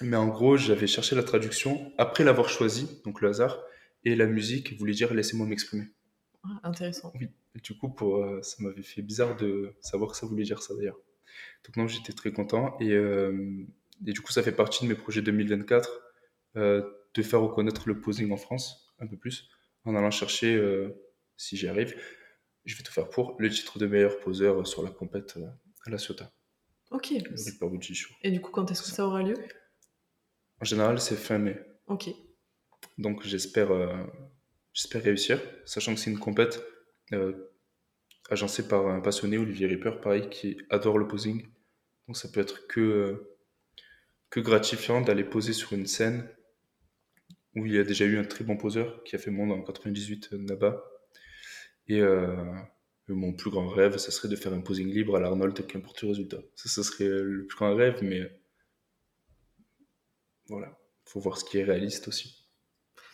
[0.00, 3.62] Mais en gros, j'avais cherché la traduction après l'avoir choisi, donc le hasard,
[4.04, 5.88] et la musique voulait dire laissez-moi m'exprimer.
[6.42, 7.12] Ah, Intéressant.
[7.20, 10.62] Et du coup, pour, euh, ça m'avait fait bizarre de savoir que ça voulait dire
[10.62, 10.98] ça d'ailleurs.
[11.64, 12.76] Donc non, j'étais très content.
[12.80, 13.64] Et, euh,
[14.06, 16.00] et du coup, ça fait partie de mes projets 2024,
[16.56, 16.82] euh,
[17.14, 19.48] de faire reconnaître le posing en France un peu plus,
[19.84, 20.60] en allant chercher,
[21.36, 22.00] si j'y arrive,
[22.64, 25.38] je vais tout faire pour, le titre de meilleur poseur sur la compète
[25.84, 26.32] à la Ciotat,
[26.92, 27.10] Ok.
[27.10, 27.34] le.
[28.22, 29.34] Et du coup, quand est-ce que ça aura lieu?
[30.62, 31.60] En général, c'est fin mai.
[31.88, 32.08] Ok.
[32.96, 33.96] Donc j'espère euh,
[34.72, 36.62] j'espère réussir, sachant que c'est une compète
[37.12, 37.32] euh,
[38.30, 41.48] agencée par un passionné, Olivier Ripper, pareil, qui adore le posing.
[42.06, 43.36] Donc ça peut être que, euh,
[44.30, 46.28] que gratifiant d'aller poser sur une scène
[47.56, 49.62] où il y a déjà eu un très bon poseur qui a fait monde en
[49.62, 50.84] 98 euh, là-bas.
[51.88, 52.00] Et
[53.08, 56.08] mon plus grand rêve, ça serait de faire un posing libre à l'Arnold, qu'importe le
[56.08, 56.38] résultat.
[56.54, 58.30] Ça, ça serait le plus grand rêve, mais
[60.52, 62.48] voilà, faut voir ce qui est réaliste aussi.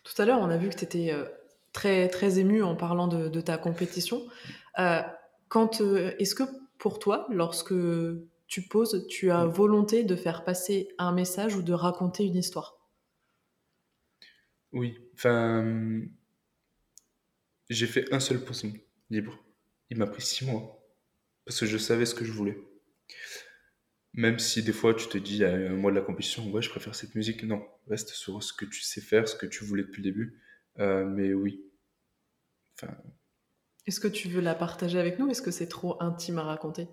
[0.04, 1.14] Tout à l'heure, on a vu que tu étais
[1.72, 4.26] très, très ému en parlant de, de ta compétition.
[4.78, 5.00] Euh,
[5.48, 6.44] quand, euh, Est-ce que
[6.78, 7.74] pour toi, lorsque
[8.46, 9.50] tu poses, tu as Mm.
[9.50, 12.78] volonté de faire passer un message ou de raconter une histoire?
[14.72, 16.02] Oui, enfin,
[17.70, 19.38] j'ai fait un seul posing libre.
[19.90, 20.84] Il m'a pris six mois
[21.44, 22.58] parce que je savais ce que je voulais.
[24.14, 26.70] Même si des fois tu te dis à un mois de la compétition, ouais, je
[26.70, 27.44] préfère cette musique.
[27.44, 30.40] Non, reste sur ce que tu sais faire, ce que tu voulais depuis le début.
[30.78, 31.60] Euh, mais oui,
[32.80, 32.94] enfin,
[33.86, 35.28] Est-ce que tu veux la partager avec nous?
[35.30, 36.88] Est-ce que c'est trop intime à raconter?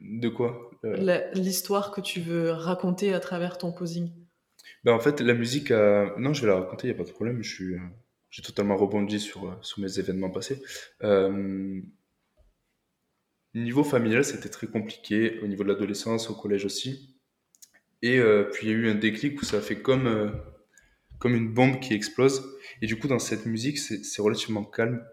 [0.00, 0.70] De quoi?
[0.84, 4.12] Euh, L'histoire que tu veux raconter à travers ton posing
[4.84, 7.14] Ben, en fait, la musique, non, je vais la raconter, il n'y a pas de
[7.14, 7.42] problème.
[7.42, 7.80] Je suis, euh,
[8.30, 10.62] j'ai totalement rebondi sur, euh, sur mes événements passés.
[11.02, 11.80] Euh,
[13.60, 15.40] niveau familial, c'était très compliqué.
[15.40, 17.16] Au niveau de l'adolescence, au collège aussi.
[18.02, 20.30] Et euh, puis, il y a eu un déclic où ça fait comme, euh,
[21.18, 22.44] comme une bombe qui explose.
[22.82, 25.04] Et du coup, dans cette musique, c'est relativement calme.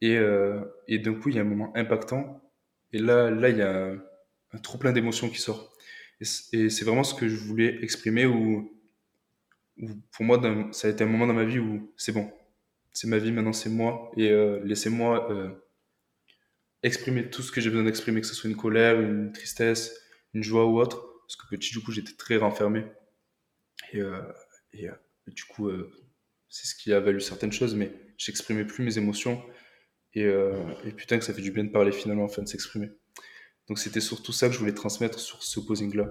[0.00, 2.42] Et, euh, et d'un coup, il y a un moment impactant.
[2.92, 4.02] Et là, là il y a un,
[4.52, 5.72] un trop plein d'émotions qui sort.
[6.20, 8.70] Et c'est vraiment ce que je voulais exprimer où,
[10.12, 10.40] pour moi,
[10.72, 12.30] ça a été un moment dans ma vie où c'est bon.
[12.92, 14.10] C'est ma vie, maintenant c'est moi.
[14.18, 14.30] Et
[14.62, 15.28] laissez-moi
[16.82, 20.00] exprimer tout ce que j'ai besoin d'exprimer, que ce soit une colère, une tristesse,
[20.34, 21.06] une joie ou autre.
[21.22, 22.84] Parce que petit, du coup, j'étais très renfermé.
[23.92, 24.20] Et, euh,
[24.72, 24.94] et, euh,
[25.28, 25.92] et du coup, euh,
[26.48, 29.42] c'est ce qui a valu certaines choses, mais j'exprimais plus mes émotions.
[30.14, 32.90] Et, et putain, que ça fait du bien de parler finalement, enfin de s'exprimer.
[33.68, 36.08] Donc c'était surtout ça que je voulais transmettre sur ce posing-là.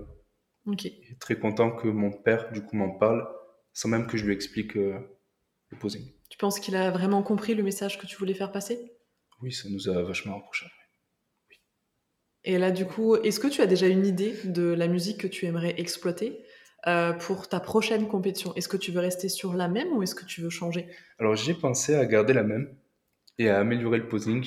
[0.66, 0.86] Ok.
[0.86, 3.28] Et très content que mon père, du coup, m'en parle,
[3.74, 5.10] sans même que je lui explique le
[5.82, 6.14] posing.
[6.30, 8.80] Tu penses qu'il a vraiment compris le message que tu voulais faire passer?
[9.42, 10.68] Oui, ça nous a vachement rapprochés.
[12.44, 15.28] Et là, du coup, est-ce que tu as déjà une idée de la musique que
[15.28, 16.40] tu aimerais exploiter
[16.88, 18.56] euh, pour ta prochaine compétition?
[18.56, 20.88] Est-ce que tu veux rester sur la même ou est-ce que tu veux changer?
[21.20, 22.74] Alors j'ai pensé à garder la même
[23.38, 24.46] et à améliorer le posing,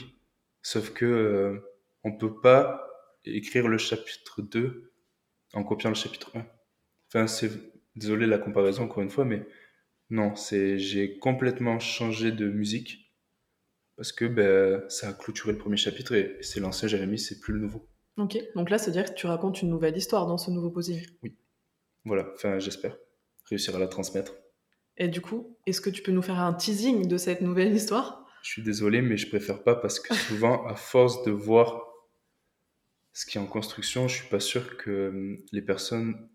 [0.62, 1.58] sauf que euh,
[2.04, 2.86] on peut pas
[3.24, 4.92] écrire le chapitre 2
[5.54, 6.46] en copiant le chapitre 1.
[7.08, 7.50] Enfin, c'est
[7.94, 9.46] désolé la comparaison encore une fois, mais
[10.08, 13.01] non, c'est j'ai complètement changé de musique
[14.02, 17.54] parce que ben, ça a clôturé le premier chapitre et c'est l'ancien Jérémy, c'est plus
[17.54, 17.86] le nouveau.
[18.16, 18.36] Ok.
[18.56, 21.06] Donc là, c'est-à-dire que tu racontes une nouvelle histoire dans ce nouveau posing.
[22.04, 22.96] Voilà, enfin j'espère
[23.48, 24.32] réussir à la transmettre.
[24.96, 28.26] Et du coup, est-ce que tu peux nous faire un teasing de cette nouvelle histoire?
[28.42, 31.86] Je suis désolé, mais je préfère pas parce que souvent, à force de voir
[33.12, 36.28] ce qui est en construction, je suis pas sûr que hum, les personnes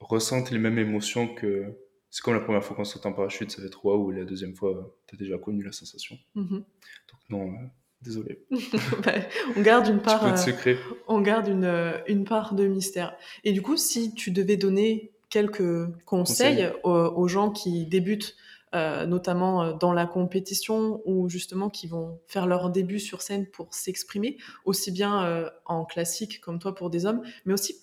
[0.00, 1.76] ressentent les mêmes émotions que.
[2.14, 4.54] C'est comme la première fois qu'on saute en parachute, ça être waouh, et la deuxième
[4.54, 6.16] fois, tu as déjà connu la sensation.
[6.36, 6.58] Mhm.
[6.58, 7.66] Donc, non, euh,
[8.02, 8.46] désolé.
[9.04, 9.14] Bah,
[9.56, 10.24] On garde une part.
[10.24, 10.78] euh, secret.
[11.08, 13.16] on garde une, euh, une part de mystère.
[13.42, 18.36] Et du coup, si tu devais donner quelques conseils aux, aux gens qui débutent,
[18.76, 23.74] euh, notamment dans la compétition ou justement qui vont faire leur début sur scène pour
[23.74, 27.74] s'exprimer, aussi bien en classique comme toi pour des hommes, mais aussi,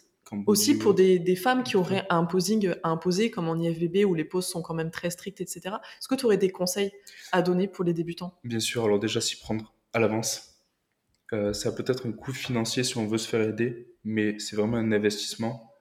[0.45, 4.13] aussi pour des, des femmes qui auraient un posing à imposer, comme en IFBB où
[4.13, 5.61] les poses sont quand même très strictes, etc.
[5.99, 6.91] Est-ce que tu aurais des conseils
[7.31, 8.39] à donner pour les débutants?
[8.43, 10.51] Bien sûr, alors déjà s'y prendre à l'avance.
[11.33, 14.55] Euh, ça peut être un coût financier si on veut se faire aider, mais c'est
[14.55, 15.73] vraiment un investissement.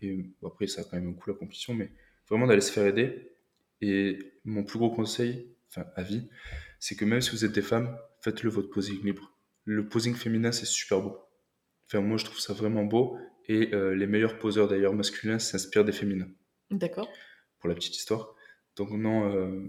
[0.00, 1.90] Et bon, après, ça a quand même un coût la compétition, mais
[2.28, 3.32] vraiment d'aller se faire aider.
[3.80, 6.28] Et mon plus gros conseil, enfin à vie,
[6.78, 9.32] c'est que même si vous êtes des femmes, faites-le votre posing libre.
[9.64, 11.18] Le posing féminin, c'est super beau.
[11.86, 13.18] Enfin, moi, je trouve ça vraiment beau.
[13.46, 16.28] Et euh, les meilleurs poseurs d'ailleurs masculins s'inspirent des féminins
[16.70, 17.08] D'accord
[17.58, 18.34] pour la petite histoire.
[18.76, 19.68] Donc non, euh,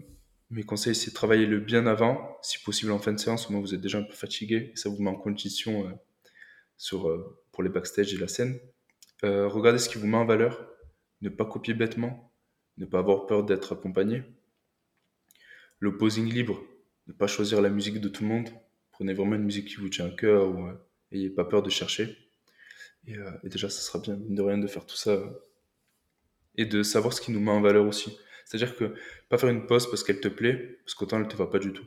[0.49, 3.53] mes conseils, c'est de travailler le bien avant, si possible en fin de séance, au
[3.53, 5.91] moins vous êtes déjà un peu fatigué et ça vous met en condition euh,
[6.77, 8.59] sur, euh, pour les backstage et la scène.
[9.23, 10.67] Euh, regardez ce qui vous met en valeur,
[11.21, 12.31] ne pas copier bêtement,
[12.77, 14.23] ne pas avoir peur d'être accompagné.
[15.79, 16.61] Le posing libre,
[17.07, 18.49] ne pas choisir la musique de tout le monde.
[18.91, 20.67] Prenez vraiment une musique qui vous tient à cœur ou
[21.11, 22.17] n'ayez pas peur de chercher.
[23.07, 25.21] Et, et, déjà, ça sera bien, de rien, de faire tout ça
[26.57, 28.17] et de savoir ce qui nous met en valeur aussi.
[28.45, 28.93] C'est-à-dire que
[29.29, 31.73] pas faire une pause parce qu'elle te plaît, parce qu'autant elle te va pas du
[31.73, 31.85] tout.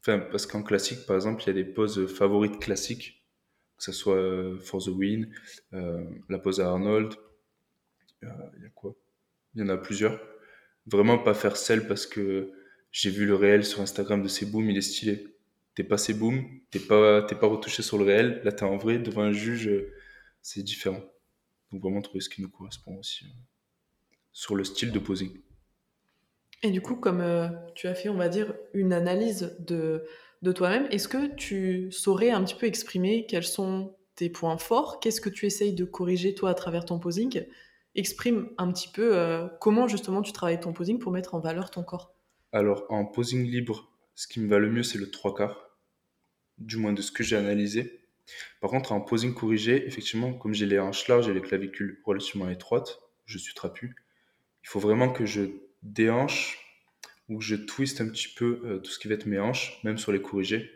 [0.00, 3.24] Enfin, parce qu'en classique, par exemple, il y a des poses favorites classiques,
[3.76, 5.32] que ce soit euh, For the Win,
[5.72, 7.14] euh, la pose à Arnold,
[8.22, 8.94] euh, il y a quoi?
[9.54, 10.20] Il y en a plusieurs.
[10.86, 12.52] Vraiment pas faire celle parce que
[12.92, 15.33] j'ai vu le réel sur Instagram de ces booms, il est stylé.
[15.74, 18.76] T'es pas ces booms, t'es pas, t'es pas retouché sur le réel, là t'es en
[18.76, 19.70] vrai devant un juge,
[20.40, 21.00] c'est différent.
[21.72, 23.26] Donc vraiment trouver ce qui nous correspond aussi
[24.32, 25.32] sur le style de posing.
[26.62, 30.04] Et du coup, comme euh, tu as fait, on va dire, une analyse de,
[30.42, 34.98] de toi-même, est-ce que tu saurais un petit peu exprimer quels sont tes points forts?
[35.00, 37.44] Qu'est-ce que tu essayes de corriger, toi, à travers ton posing?
[37.94, 41.70] Exprime un petit peu euh, comment, justement, tu travailles ton posing pour mettre en valeur
[41.70, 42.14] ton corps.
[42.52, 45.78] Alors, en posing libre, ce qui me va le mieux, c'est le trois quarts,
[46.58, 48.06] du moins de ce que j'ai analysé.
[48.60, 52.48] Par contre, en posing corrigé, effectivement, comme j'ai les hanches larges et les clavicules relativement
[52.48, 53.96] étroites, je suis trapu,
[54.62, 55.42] il faut vraiment que je
[55.82, 56.58] déhanche
[57.28, 59.80] ou que je twiste un petit peu euh, tout ce qui va être mes hanches,
[59.84, 60.70] même sur les corrigés,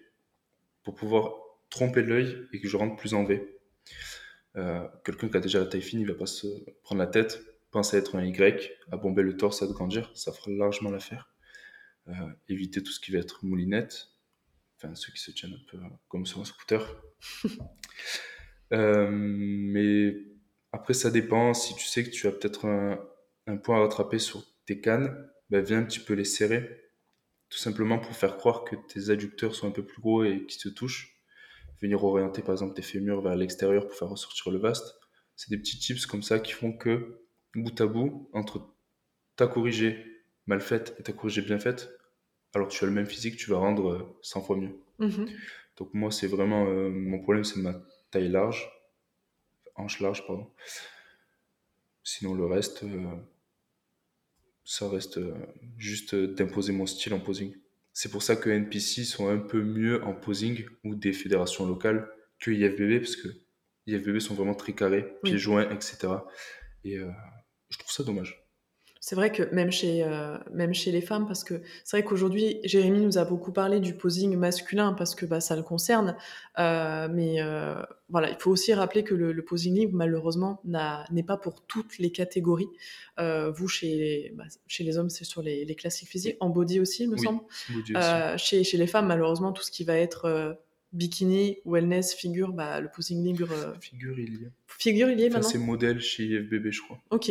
[0.82, 1.34] pour pouvoir
[1.70, 3.58] tromper l'œil et que je rentre plus en V.
[4.56, 6.46] Euh, quelqu'un qui a déjà la taille fine, il va pas se
[6.82, 10.32] prendre la tête, penser à être un Y, à bomber le torse, à grandir, ça
[10.32, 11.27] fera largement l'affaire.
[12.08, 12.12] Euh,
[12.48, 14.08] éviter tout ce qui va être moulinette,
[14.76, 17.02] enfin ceux qui se tiennent un peu comme sur un scooter.
[18.70, 20.16] mais
[20.72, 21.52] après, ça dépend.
[21.54, 22.98] Si tu sais que tu as peut-être un,
[23.46, 26.92] un point à rattraper sur tes cannes, bah, viens un petit peu les serrer,
[27.48, 30.58] tout simplement pour faire croire que tes adducteurs sont un peu plus gros et qui
[30.58, 31.14] se touchent.
[31.80, 34.98] Venir orienter par exemple tes fémurs vers l'extérieur pour faire ressortir le vaste.
[35.36, 37.22] C'est des petits tips comme ça qui font que,
[37.54, 38.74] bout à bout, entre
[39.36, 40.04] ta corrigée
[40.46, 41.97] mal faite et ta corrigée bien faite,
[42.58, 44.78] alors que tu as le même physique, tu vas rendre 100 fois mieux.
[45.00, 45.28] Mm-hmm.
[45.76, 46.66] Donc moi, c'est vraiment...
[46.66, 47.74] Euh, mon problème, c'est ma
[48.10, 48.70] taille large,
[49.74, 50.50] hanche large, pardon.
[52.02, 52.82] Sinon, le reste...
[52.82, 53.16] Euh,
[54.68, 55.34] ça reste euh,
[55.78, 57.56] juste euh, d'imposer mon style en posing.
[57.94, 62.06] C'est pour ça que NPC sont un peu mieux en posing ou des fédérations locales
[62.38, 63.28] que IFBB, parce que
[63.86, 66.08] IFBB sont vraiment très carrés, pieds joints, etc.
[66.84, 67.10] Et euh,
[67.70, 68.46] je trouve ça dommage.
[69.00, 72.60] C'est vrai que même chez, euh, même chez les femmes, parce que c'est vrai qu'aujourd'hui,
[72.64, 76.16] Jérémy nous a beaucoup parlé du posing masculin parce que bah, ça le concerne.
[76.58, 81.36] Euh, mais euh, voilà, il faut aussi rappeler que le, posing libre, malheureusement, n'est pas
[81.36, 82.68] pour toutes les catégories.
[83.18, 87.04] vous, chez, bah, chez les hommes, c'est sur les, les, classiques physiques, en body aussi,
[87.04, 87.40] il me semble.
[88.36, 90.58] Chez, chez les femmes, malheureusement, tout ce qui va être
[90.92, 93.48] bikini, wellness, figure, bah, le posing libre.
[93.80, 94.48] Figure, il y a.
[94.66, 95.48] Figure, il y est maintenant.
[95.48, 96.98] C'est modèle chez IFBB, je crois.
[97.10, 97.30] Ok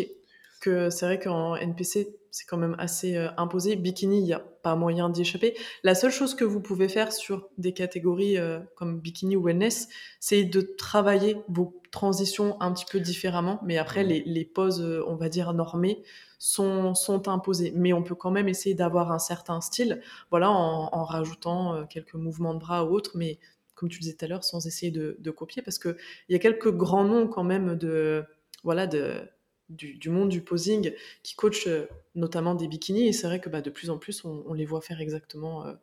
[0.57, 3.75] que c'est vrai qu'en NPC, c'est quand même assez euh, imposé.
[3.75, 5.57] Bikini, il n'y a pas moyen d'y échapper.
[5.83, 9.87] La seule chose que vous pouvez faire sur des catégories euh, comme bikini ou wellness,
[10.19, 13.59] c'est de travailler vos transitions un petit peu différemment.
[13.65, 16.03] Mais après, les, les poses, euh, on va dire, normées
[16.37, 17.73] sont, sont imposées.
[17.75, 22.13] Mais on peut quand même essayer d'avoir un certain style, voilà, en, en rajoutant quelques
[22.13, 23.11] mouvements de bras ou autres.
[23.15, 23.39] Mais
[23.73, 25.95] comme tu disais tout à l'heure, sans essayer de, de copier, parce qu'il
[26.29, 28.23] y a quelques grands noms quand même de,
[28.63, 29.27] voilà, de
[29.69, 33.07] du, monde du posing qui coach euh, notamment des bikinis.
[33.07, 35.73] Et c'est vrai que bah, de plus en plus, on, les voit faire exactement euh,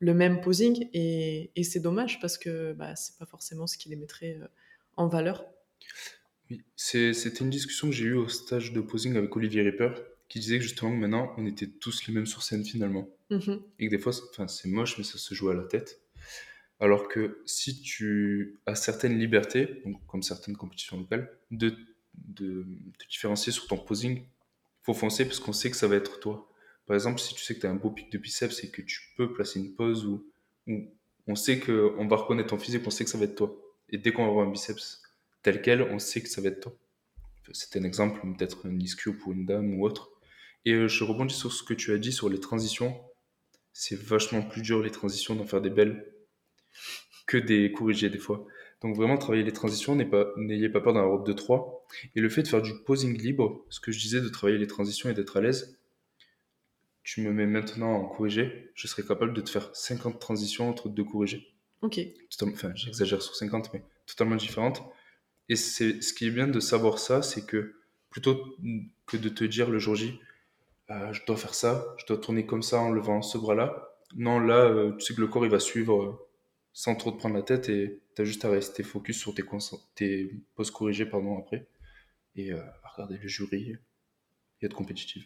[0.00, 0.88] le même posing.
[0.92, 4.46] Et, c'est dommage parce que bah, c'est pas forcément ce qui les mettrait euh,
[4.96, 5.44] en valeur.
[6.50, 9.92] Oui, c'était une discussion que j'ai eue au stage de posing avec Olivier Ripper
[10.28, 13.08] qui disait que justement maintenant on était tous les mêmes sur scène finalement.
[13.30, 13.60] Mm-hmm.
[13.78, 16.00] Et que des fois, c'est moche, mais ça se joue à la tête.
[16.80, 21.74] Alors que si tu as certaines libertés, comme certaines compétitions locales, de
[22.16, 22.66] de
[23.08, 24.24] différencier sur ton posing,
[24.82, 26.48] faut foncer parce qu'on sait que ça va être toi.
[26.86, 28.82] Par exemple, si tu sais que tu as un beau pic de biceps et que
[28.82, 30.26] tu peux placer une pose où,
[31.26, 33.56] on sait qu'on va reconnaître ton physique, on sait que ça va être toi.
[33.88, 35.02] Et dès qu'on va avoir un biceps
[35.42, 36.76] tel quel, on sait que ça va être toi.
[37.52, 40.10] C'était un exemple, peut-être un ischio pour une dame ou autre.
[40.64, 42.98] Et euh, je rebondis sur ce que tu as dit sur les transitions.
[43.72, 46.10] C'est vachement plus dur les transitions d'en faire des belles
[47.26, 48.46] que des corrigés des fois.
[48.84, 51.86] Donc vraiment travailler les transitions, n'ayez pas, peur d'un route de 3.
[52.14, 54.66] Et le fait de faire du posing libre, ce que je disais de travailler les
[54.66, 55.80] transitions et d'être à l'aise,
[57.02, 60.90] tu me mets maintenant en corrigé, je serais capable de te faire 50 transitions entre
[60.90, 61.54] deux corrigés.
[61.80, 61.98] Ok.
[62.42, 64.82] Enfin, j'exagère sur 50, mais totalement différentes.
[65.48, 67.76] Et c'est ce qui est bien de savoir ça, c'est que
[68.10, 68.38] plutôt
[69.06, 70.20] que de te dire le jour J,
[70.90, 73.94] euh, je dois faire ça, je dois tourner comme ça en levant ce bras-là.
[74.14, 76.23] Non, là, euh, tu sais que le corps, il va suivre euh,
[76.74, 79.44] sans trop te prendre la tête et tu as juste à rester focus sur tes,
[79.94, 81.66] tes poses corrigées pardon, après
[82.36, 83.70] et à regarder le jury
[84.60, 85.24] et être compétitif.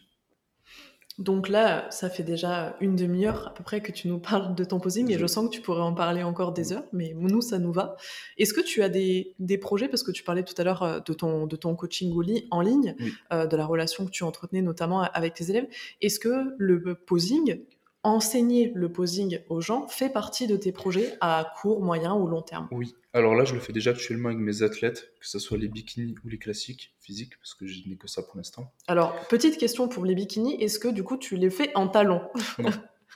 [1.19, 4.63] Donc là, ça fait déjà une demi-heure à peu près que tu nous parles de
[4.63, 7.41] ton posing et je sens que tu pourrais en parler encore des heures, mais nous,
[7.41, 7.97] ça nous va.
[8.37, 11.13] Est-ce que tu as des, projets, parce que tu parlais tout à l'heure euh, de
[11.13, 12.13] ton, de ton coaching
[12.51, 12.95] en ligne,
[13.33, 15.67] euh, de la relation que tu entretenais notamment avec tes élèves,
[15.99, 17.65] est-ce que le posing,
[18.03, 22.41] enseigner le posing aux gens fait partie de tes projets à court, moyen ou long
[22.41, 22.67] terme?
[22.71, 25.67] Oui, alors là, je le fais déjà actuellement avec mes athlètes, que ce soit les
[25.67, 28.71] bikinis ou les classiques physiques, parce que je n'ai que ça pour l'instant.
[28.87, 32.21] Alors, petite question pour les bikinis, est-ce que du coup tu les fais en talons
[32.59, 32.69] non.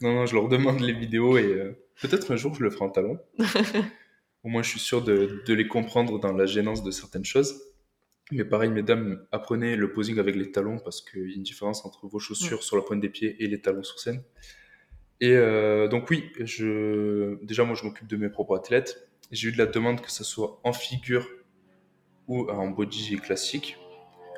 [0.00, 0.14] non.
[0.14, 2.90] non, je leur demande les vidéos et euh, peut-être un jour je le ferai en
[2.90, 3.18] talons.
[4.44, 7.60] Au moins, je suis sûr de, de les comprendre dans la gênance de certaines choses.
[8.32, 11.84] Mais pareil, mesdames, apprenez le posing avec les talons parce qu'il y a une différence
[11.84, 14.22] entre vos chaussures sur la pointe des pieds et les talons sur scène.
[15.20, 17.42] Et euh, donc oui, je...
[17.44, 19.08] déjà moi je m'occupe de mes propres athlètes.
[19.30, 21.26] J'ai eu de la demande que ce soit en figure
[22.26, 23.78] ou en body classique.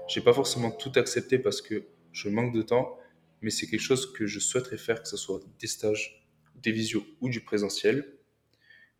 [0.06, 2.98] J'ai pas forcément tout accepté parce que je manque de temps,
[3.40, 7.04] mais c'est quelque chose que je souhaiterais faire, que ce soit des stages, des visios
[7.20, 8.18] ou du présentiel,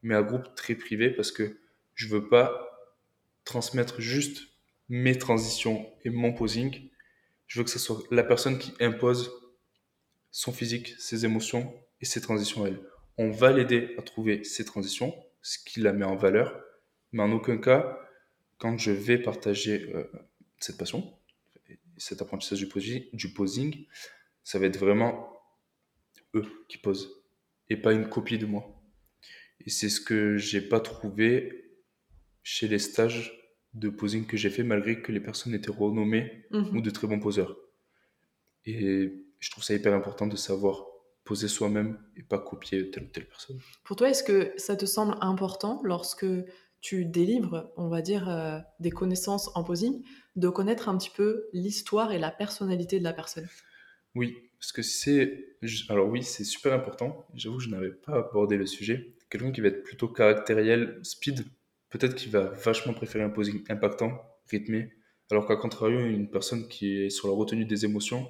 [0.02, 1.58] mais à groupe très privé parce que
[1.94, 2.64] je veux pas
[3.44, 4.48] transmettre juste
[4.88, 6.90] mes transitions et mon posing.
[7.46, 9.30] Je veux que ce soit la personne qui impose
[10.30, 12.80] son physique, ses émotions et ses transitions à elle.
[13.16, 16.60] On va l'aider à trouver ses transitions, ce qui la met en valeur,
[17.12, 17.98] mais en aucun cas,
[18.58, 20.04] quand je vais partager euh,
[20.58, 21.18] cette passion,
[21.96, 23.86] cet apprentissage du posing, du posing,
[24.44, 25.32] ça va être vraiment
[26.34, 27.24] eux qui posent
[27.70, 28.80] et pas une copie de moi.
[29.64, 31.72] Et c'est ce que j'ai pas trouvé
[32.42, 33.37] chez les stages
[33.74, 36.76] de posing que j'ai fait malgré que les personnes étaient renommées mhm.
[36.76, 37.56] ou de très bons poseurs.
[38.64, 40.84] Et je trouve ça hyper important de savoir
[41.24, 43.58] poser soi-même et pas copier telle ou telle personne.
[43.84, 46.26] Pour toi, est-ce que ça te semble important lorsque
[46.80, 50.02] tu délivres, on va dire, euh, des connaissances en posing,
[50.36, 53.48] de connaître un petit peu l'histoire et la personnalité de la personne?
[54.14, 55.58] Oui, parce que c'est...
[55.88, 57.26] Alors oui, c'est super important.
[57.34, 59.14] J'avoue, je n'avais pas abordé le sujet.
[59.28, 61.44] Quelqu'un qui va être plutôt caractériel, speed,
[61.90, 64.92] peut-être qu'il va vachement préférer un posing impactant, rythmé,
[65.30, 68.28] alors qu'à contrario, une personne qui est sur la retenue des émotions,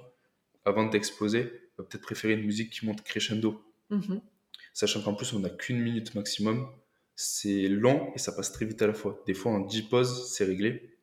[0.64, 1.44] avant d'exploser,
[1.78, 3.62] va peut-être préférer une musique qui monte crescendo.
[3.90, 4.20] Mhm.
[4.74, 6.68] Sachant qu'en plus, on n'a qu'une minute maximum,
[7.14, 9.22] c'est long et ça passe très vite à la fois.
[9.26, 10.98] Des fois, en 10 pauses, c'est réglé,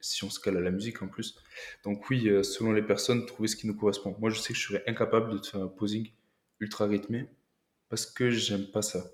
[0.00, 1.36] si on se cale à la musique en plus.
[1.84, 4.16] Donc oui, euh, selon les personnes, trouver ce qui nous correspond.
[4.18, 6.10] Moi, je sais que je serais incapable de faire un posing
[6.60, 7.28] ultra rythmé
[7.88, 9.04] parce que j'aime pas ça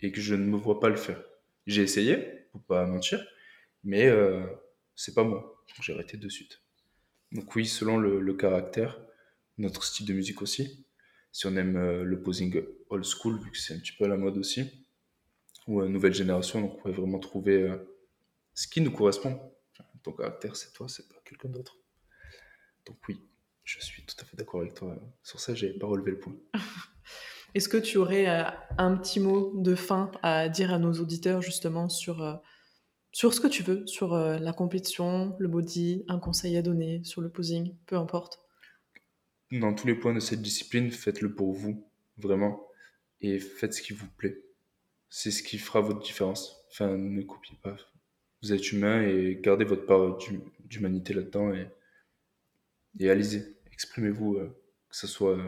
[0.00, 1.22] et que je ne me vois pas le faire.
[1.66, 2.16] J'ai essayé,
[2.52, 3.24] pour pas mentir,
[3.82, 4.44] mais euh,
[4.94, 5.64] c'est pas moi.
[5.80, 6.60] J'ai arrêté de suite.
[7.32, 9.00] Donc oui, selon le, caractère,
[9.58, 10.86] notre style de musique aussi.
[11.32, 14.08] Si on aime euh, le posing old school, vu que c'est un petit peu à
[14.08, 14.86] la mode aussi,
[15.66, 17.76] ou une nouvelle génération, on pourrait vraiment trouver euh,
[18.54, 19.40] ce qui nous correspond.
[20.02, 21.78] ton caractère, c'est toi, c'est pas quelqu'un d'autre.
[22.86, 23.18] Donc oui,
[23.64, 24.96] je suis tout à fait d'accord avec toi.
[25.22, 26.36] Sur ça, j'ai pas relevé le point.
[27.54, 28.42] Est-ce que tu aurais euh,
[28.78, 32.34] un petit mot de fin à dire à nos auditeurs justement sur, euh,
[33.12, 37.04] sur ce que tu veux, sur euh, la compétition, le body, un conseil à donner
[37.04, 38.40] sur le posing, peu importe?
[39.52, 42.66] Dans tous les points de cette discipline, faites-le pour vous, vraiment,
[43.20, 44.42] et faites ce qui vous plaît.
[45.08, 46.66] C'est ce qui fera votre différence.
[46.72, 47.76] Enfin, ne copiez pas.
[48.42, 50.18] Vous êtes humain et gardez votre part
[50.68, 51.68] d'humanité là-dedans et,
[52.98, 55.38] et allez-y, exprimez-vous, que ce soit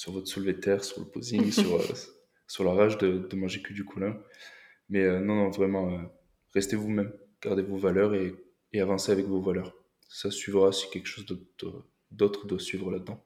[0.00, 1.84] sur votre soulevé de terre, sur le posing, sur, euh,
[2.48, 4.18] sur la rage de, de, manger que du coulin.
[4.88, 6.02] Mais euh, non, non, vraiment, euh,
[6.54, 8.34] restez vous-même, gardez vos valeurs et,
[8.72, 9.74] et avancez avec vos valeurs.
[10.08, 11.26] Ça suivra si quelque chose
[12.10, 13.22] d'autre doit suivre là-dedans.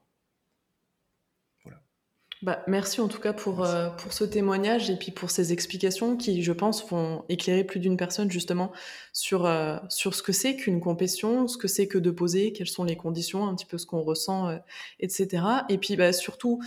[2.41, 6.17] Bah, merci en tout cas pour, euh, pour ce témoignage et puis pour ces explications
[6.17, 8.73] qui, je pense, vont éclairer plus d'une personne justement
[9.13, 12.67] sur, euh, sur ce que c'est qu'une compétition, ce que c'est que de poser, quelles
[12.67, 14.57] sont les conditions, un petit peu ce qu'on ressent, euh,
[14.99, 15.43] etc.
[15.69, 16.61] Et puis bah, surtout,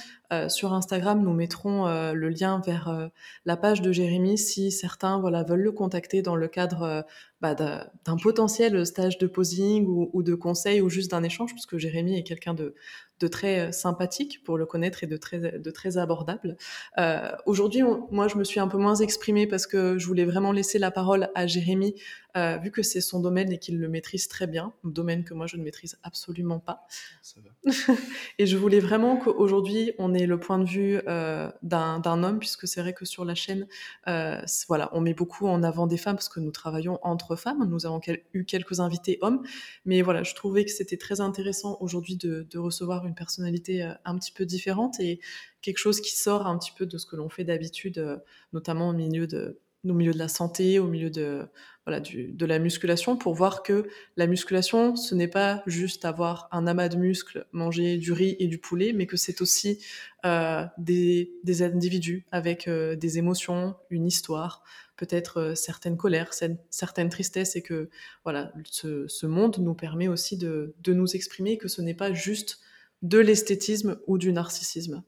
[0.48, 3.08] sur Instagram, nous mettrons le lien vers
[3.46, 7.06] la page de Jérémy si certains voilà, veulent le contacter dans le cadre
[7.40, 12.18] bah, d'un potentiel stage de posing ou, de conseil ou juste d'un échange, puisque Jérémy
[12.18, 12.74] est quelqu'un de,
[13.20, 16.56] de très euh, sympathique pour le connaître et de très, de très abordable.
[16.98, 20.52] Euh, Aujourd'hui, moi, je me suis un peu moins exprimée parce que je voulais vraiment
[20.52, 21.94] laisser la parole à Jérémy
[22.38, 25.46] euh, vu que c'est son domaine et qu'il le maîtrise très bien, domaine que moi
[25.46, 26.86] je ne maîtrise absolument pas.
[27.20, 27.72] Ça va.
[28.38, 32.68] et je voulais vraiment qu'aujourd'hui on ait le point de vue euh, d'un homme, puisque
[32.68, 33.66] c'est vrai que sur la chaîne,
[34.06, 37.66] euh, voilà, on met beaucoup en avant des femmes parce que nous travaillons entre femmes.
[37.68, 38.00] Nous avons
[38.32, 39.42] eu quelques invités hommes,
[39.84, 44.18] mais voilà, je trouvais que c'était très intéressant aujourd'hui de, de, recevoir une personnalité un
[44.18, 45.20] petit peu différente et
[45.60, 48.22] quelque chose qui sort un petit peu de ce que l'on fait d'habitude,
[48.52, 51.46] notamment au milieu de au milieu de la santé, au milieu de,
[51.86, 56.48] voilà, du, de la musculation, pour voir que la musculation, ce n'est pas juste avoir
[56.52, 59.82] un amas de muscles, manger du riz et du poulet, mais que c'est aussi
[60.26, 64.64] euh, des, des, individus avec euh, des émotions, une histoire,
[64.96, 66.34] peut-être euh, certaines colères,
[66.68, 67.88] certaines tristesses, et que
[68.24, 72.12] voilà, ce, ce monde nous permet aussi de, de nous exprimer, que ce n'est pas
[72.12, 72.60] juste
[73.00, 75.04] de l'esthétisme ou du narcissisme.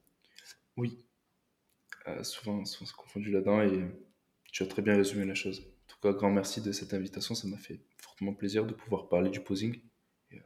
[0.77, 1.05] Oui,
[2.23, 3.85] souvent, souvent c'est confondu là-dedans et
[4.53, 5.61] tu as très bien résumé la chose.
[5.61, 7.35] En tout cas, grand merci de cette invitation.
[7.35, 9.81] Ça m'a fait fortement plaisir de pouvoir parler du posing.
[10.31, 10.41] Et, euh,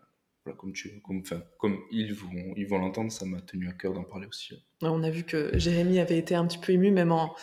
[0.44, 3.72] voilà, comme, tu, comme, enfin, comme ils vont ils vont l'entendre, ça m'a tenu à
[3.72, 4.54] cœur d'en parler aussi.
[4.82, 7.34] On a vu que Jérémy avait été un petit peu ému, même en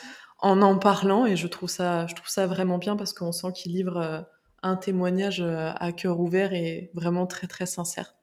[0.41, 3.53] en, en parlant, et je trouve ça, je trouve ça vraiment bien parce qu'on sent
[3.53, 4.22] qu'il livre euh,
[4.64, 8.16] un témoignage euh, à cœur ouvert et vraiment très très sincère.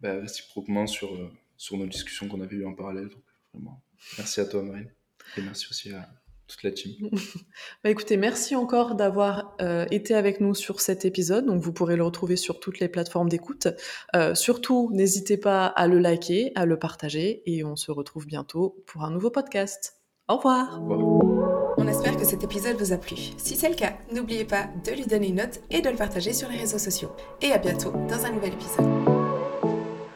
[0.00, 1.10] Ben, réciproquement sur,
[1.56, 3.08] sur nos discussions qu'on avait eues en parallèle.
[3.08, 3.82] Donc, vraiment,
[4.18, 4.90] merci à toi, Marine.
[5.36, 6.08] Et merci aussi à,
[6.46, 7.10] toute la team.
[7.84, 11.46] bah écoutez, merci encore d'avoir euh, été avec nous sur cet épisode.
[11.46, 13.68] Donc vous pourrez le retrouver sur toutes les plateformes d'écoute.
[14.14, 18.82] Euh, surtout, n'hésitez pas à le liker, à le partager et on se retrouve bientôt
[18.86, 19.96] pour un nouveau podcast.
[20.28, 20.80] Au revoir.
[20.80, 21.74] Au revoir.
[21.78, 23.16] On espère que cet épisode vous a plu.
[23.36, 26.32] Si c'est le cas, n'oubliez pas de lui donner une note et de le partager
[26.32, 27.10] sur les réseaux sociaux.
[27.42, 28.95] Et à bientôt dans un nouvel épisode.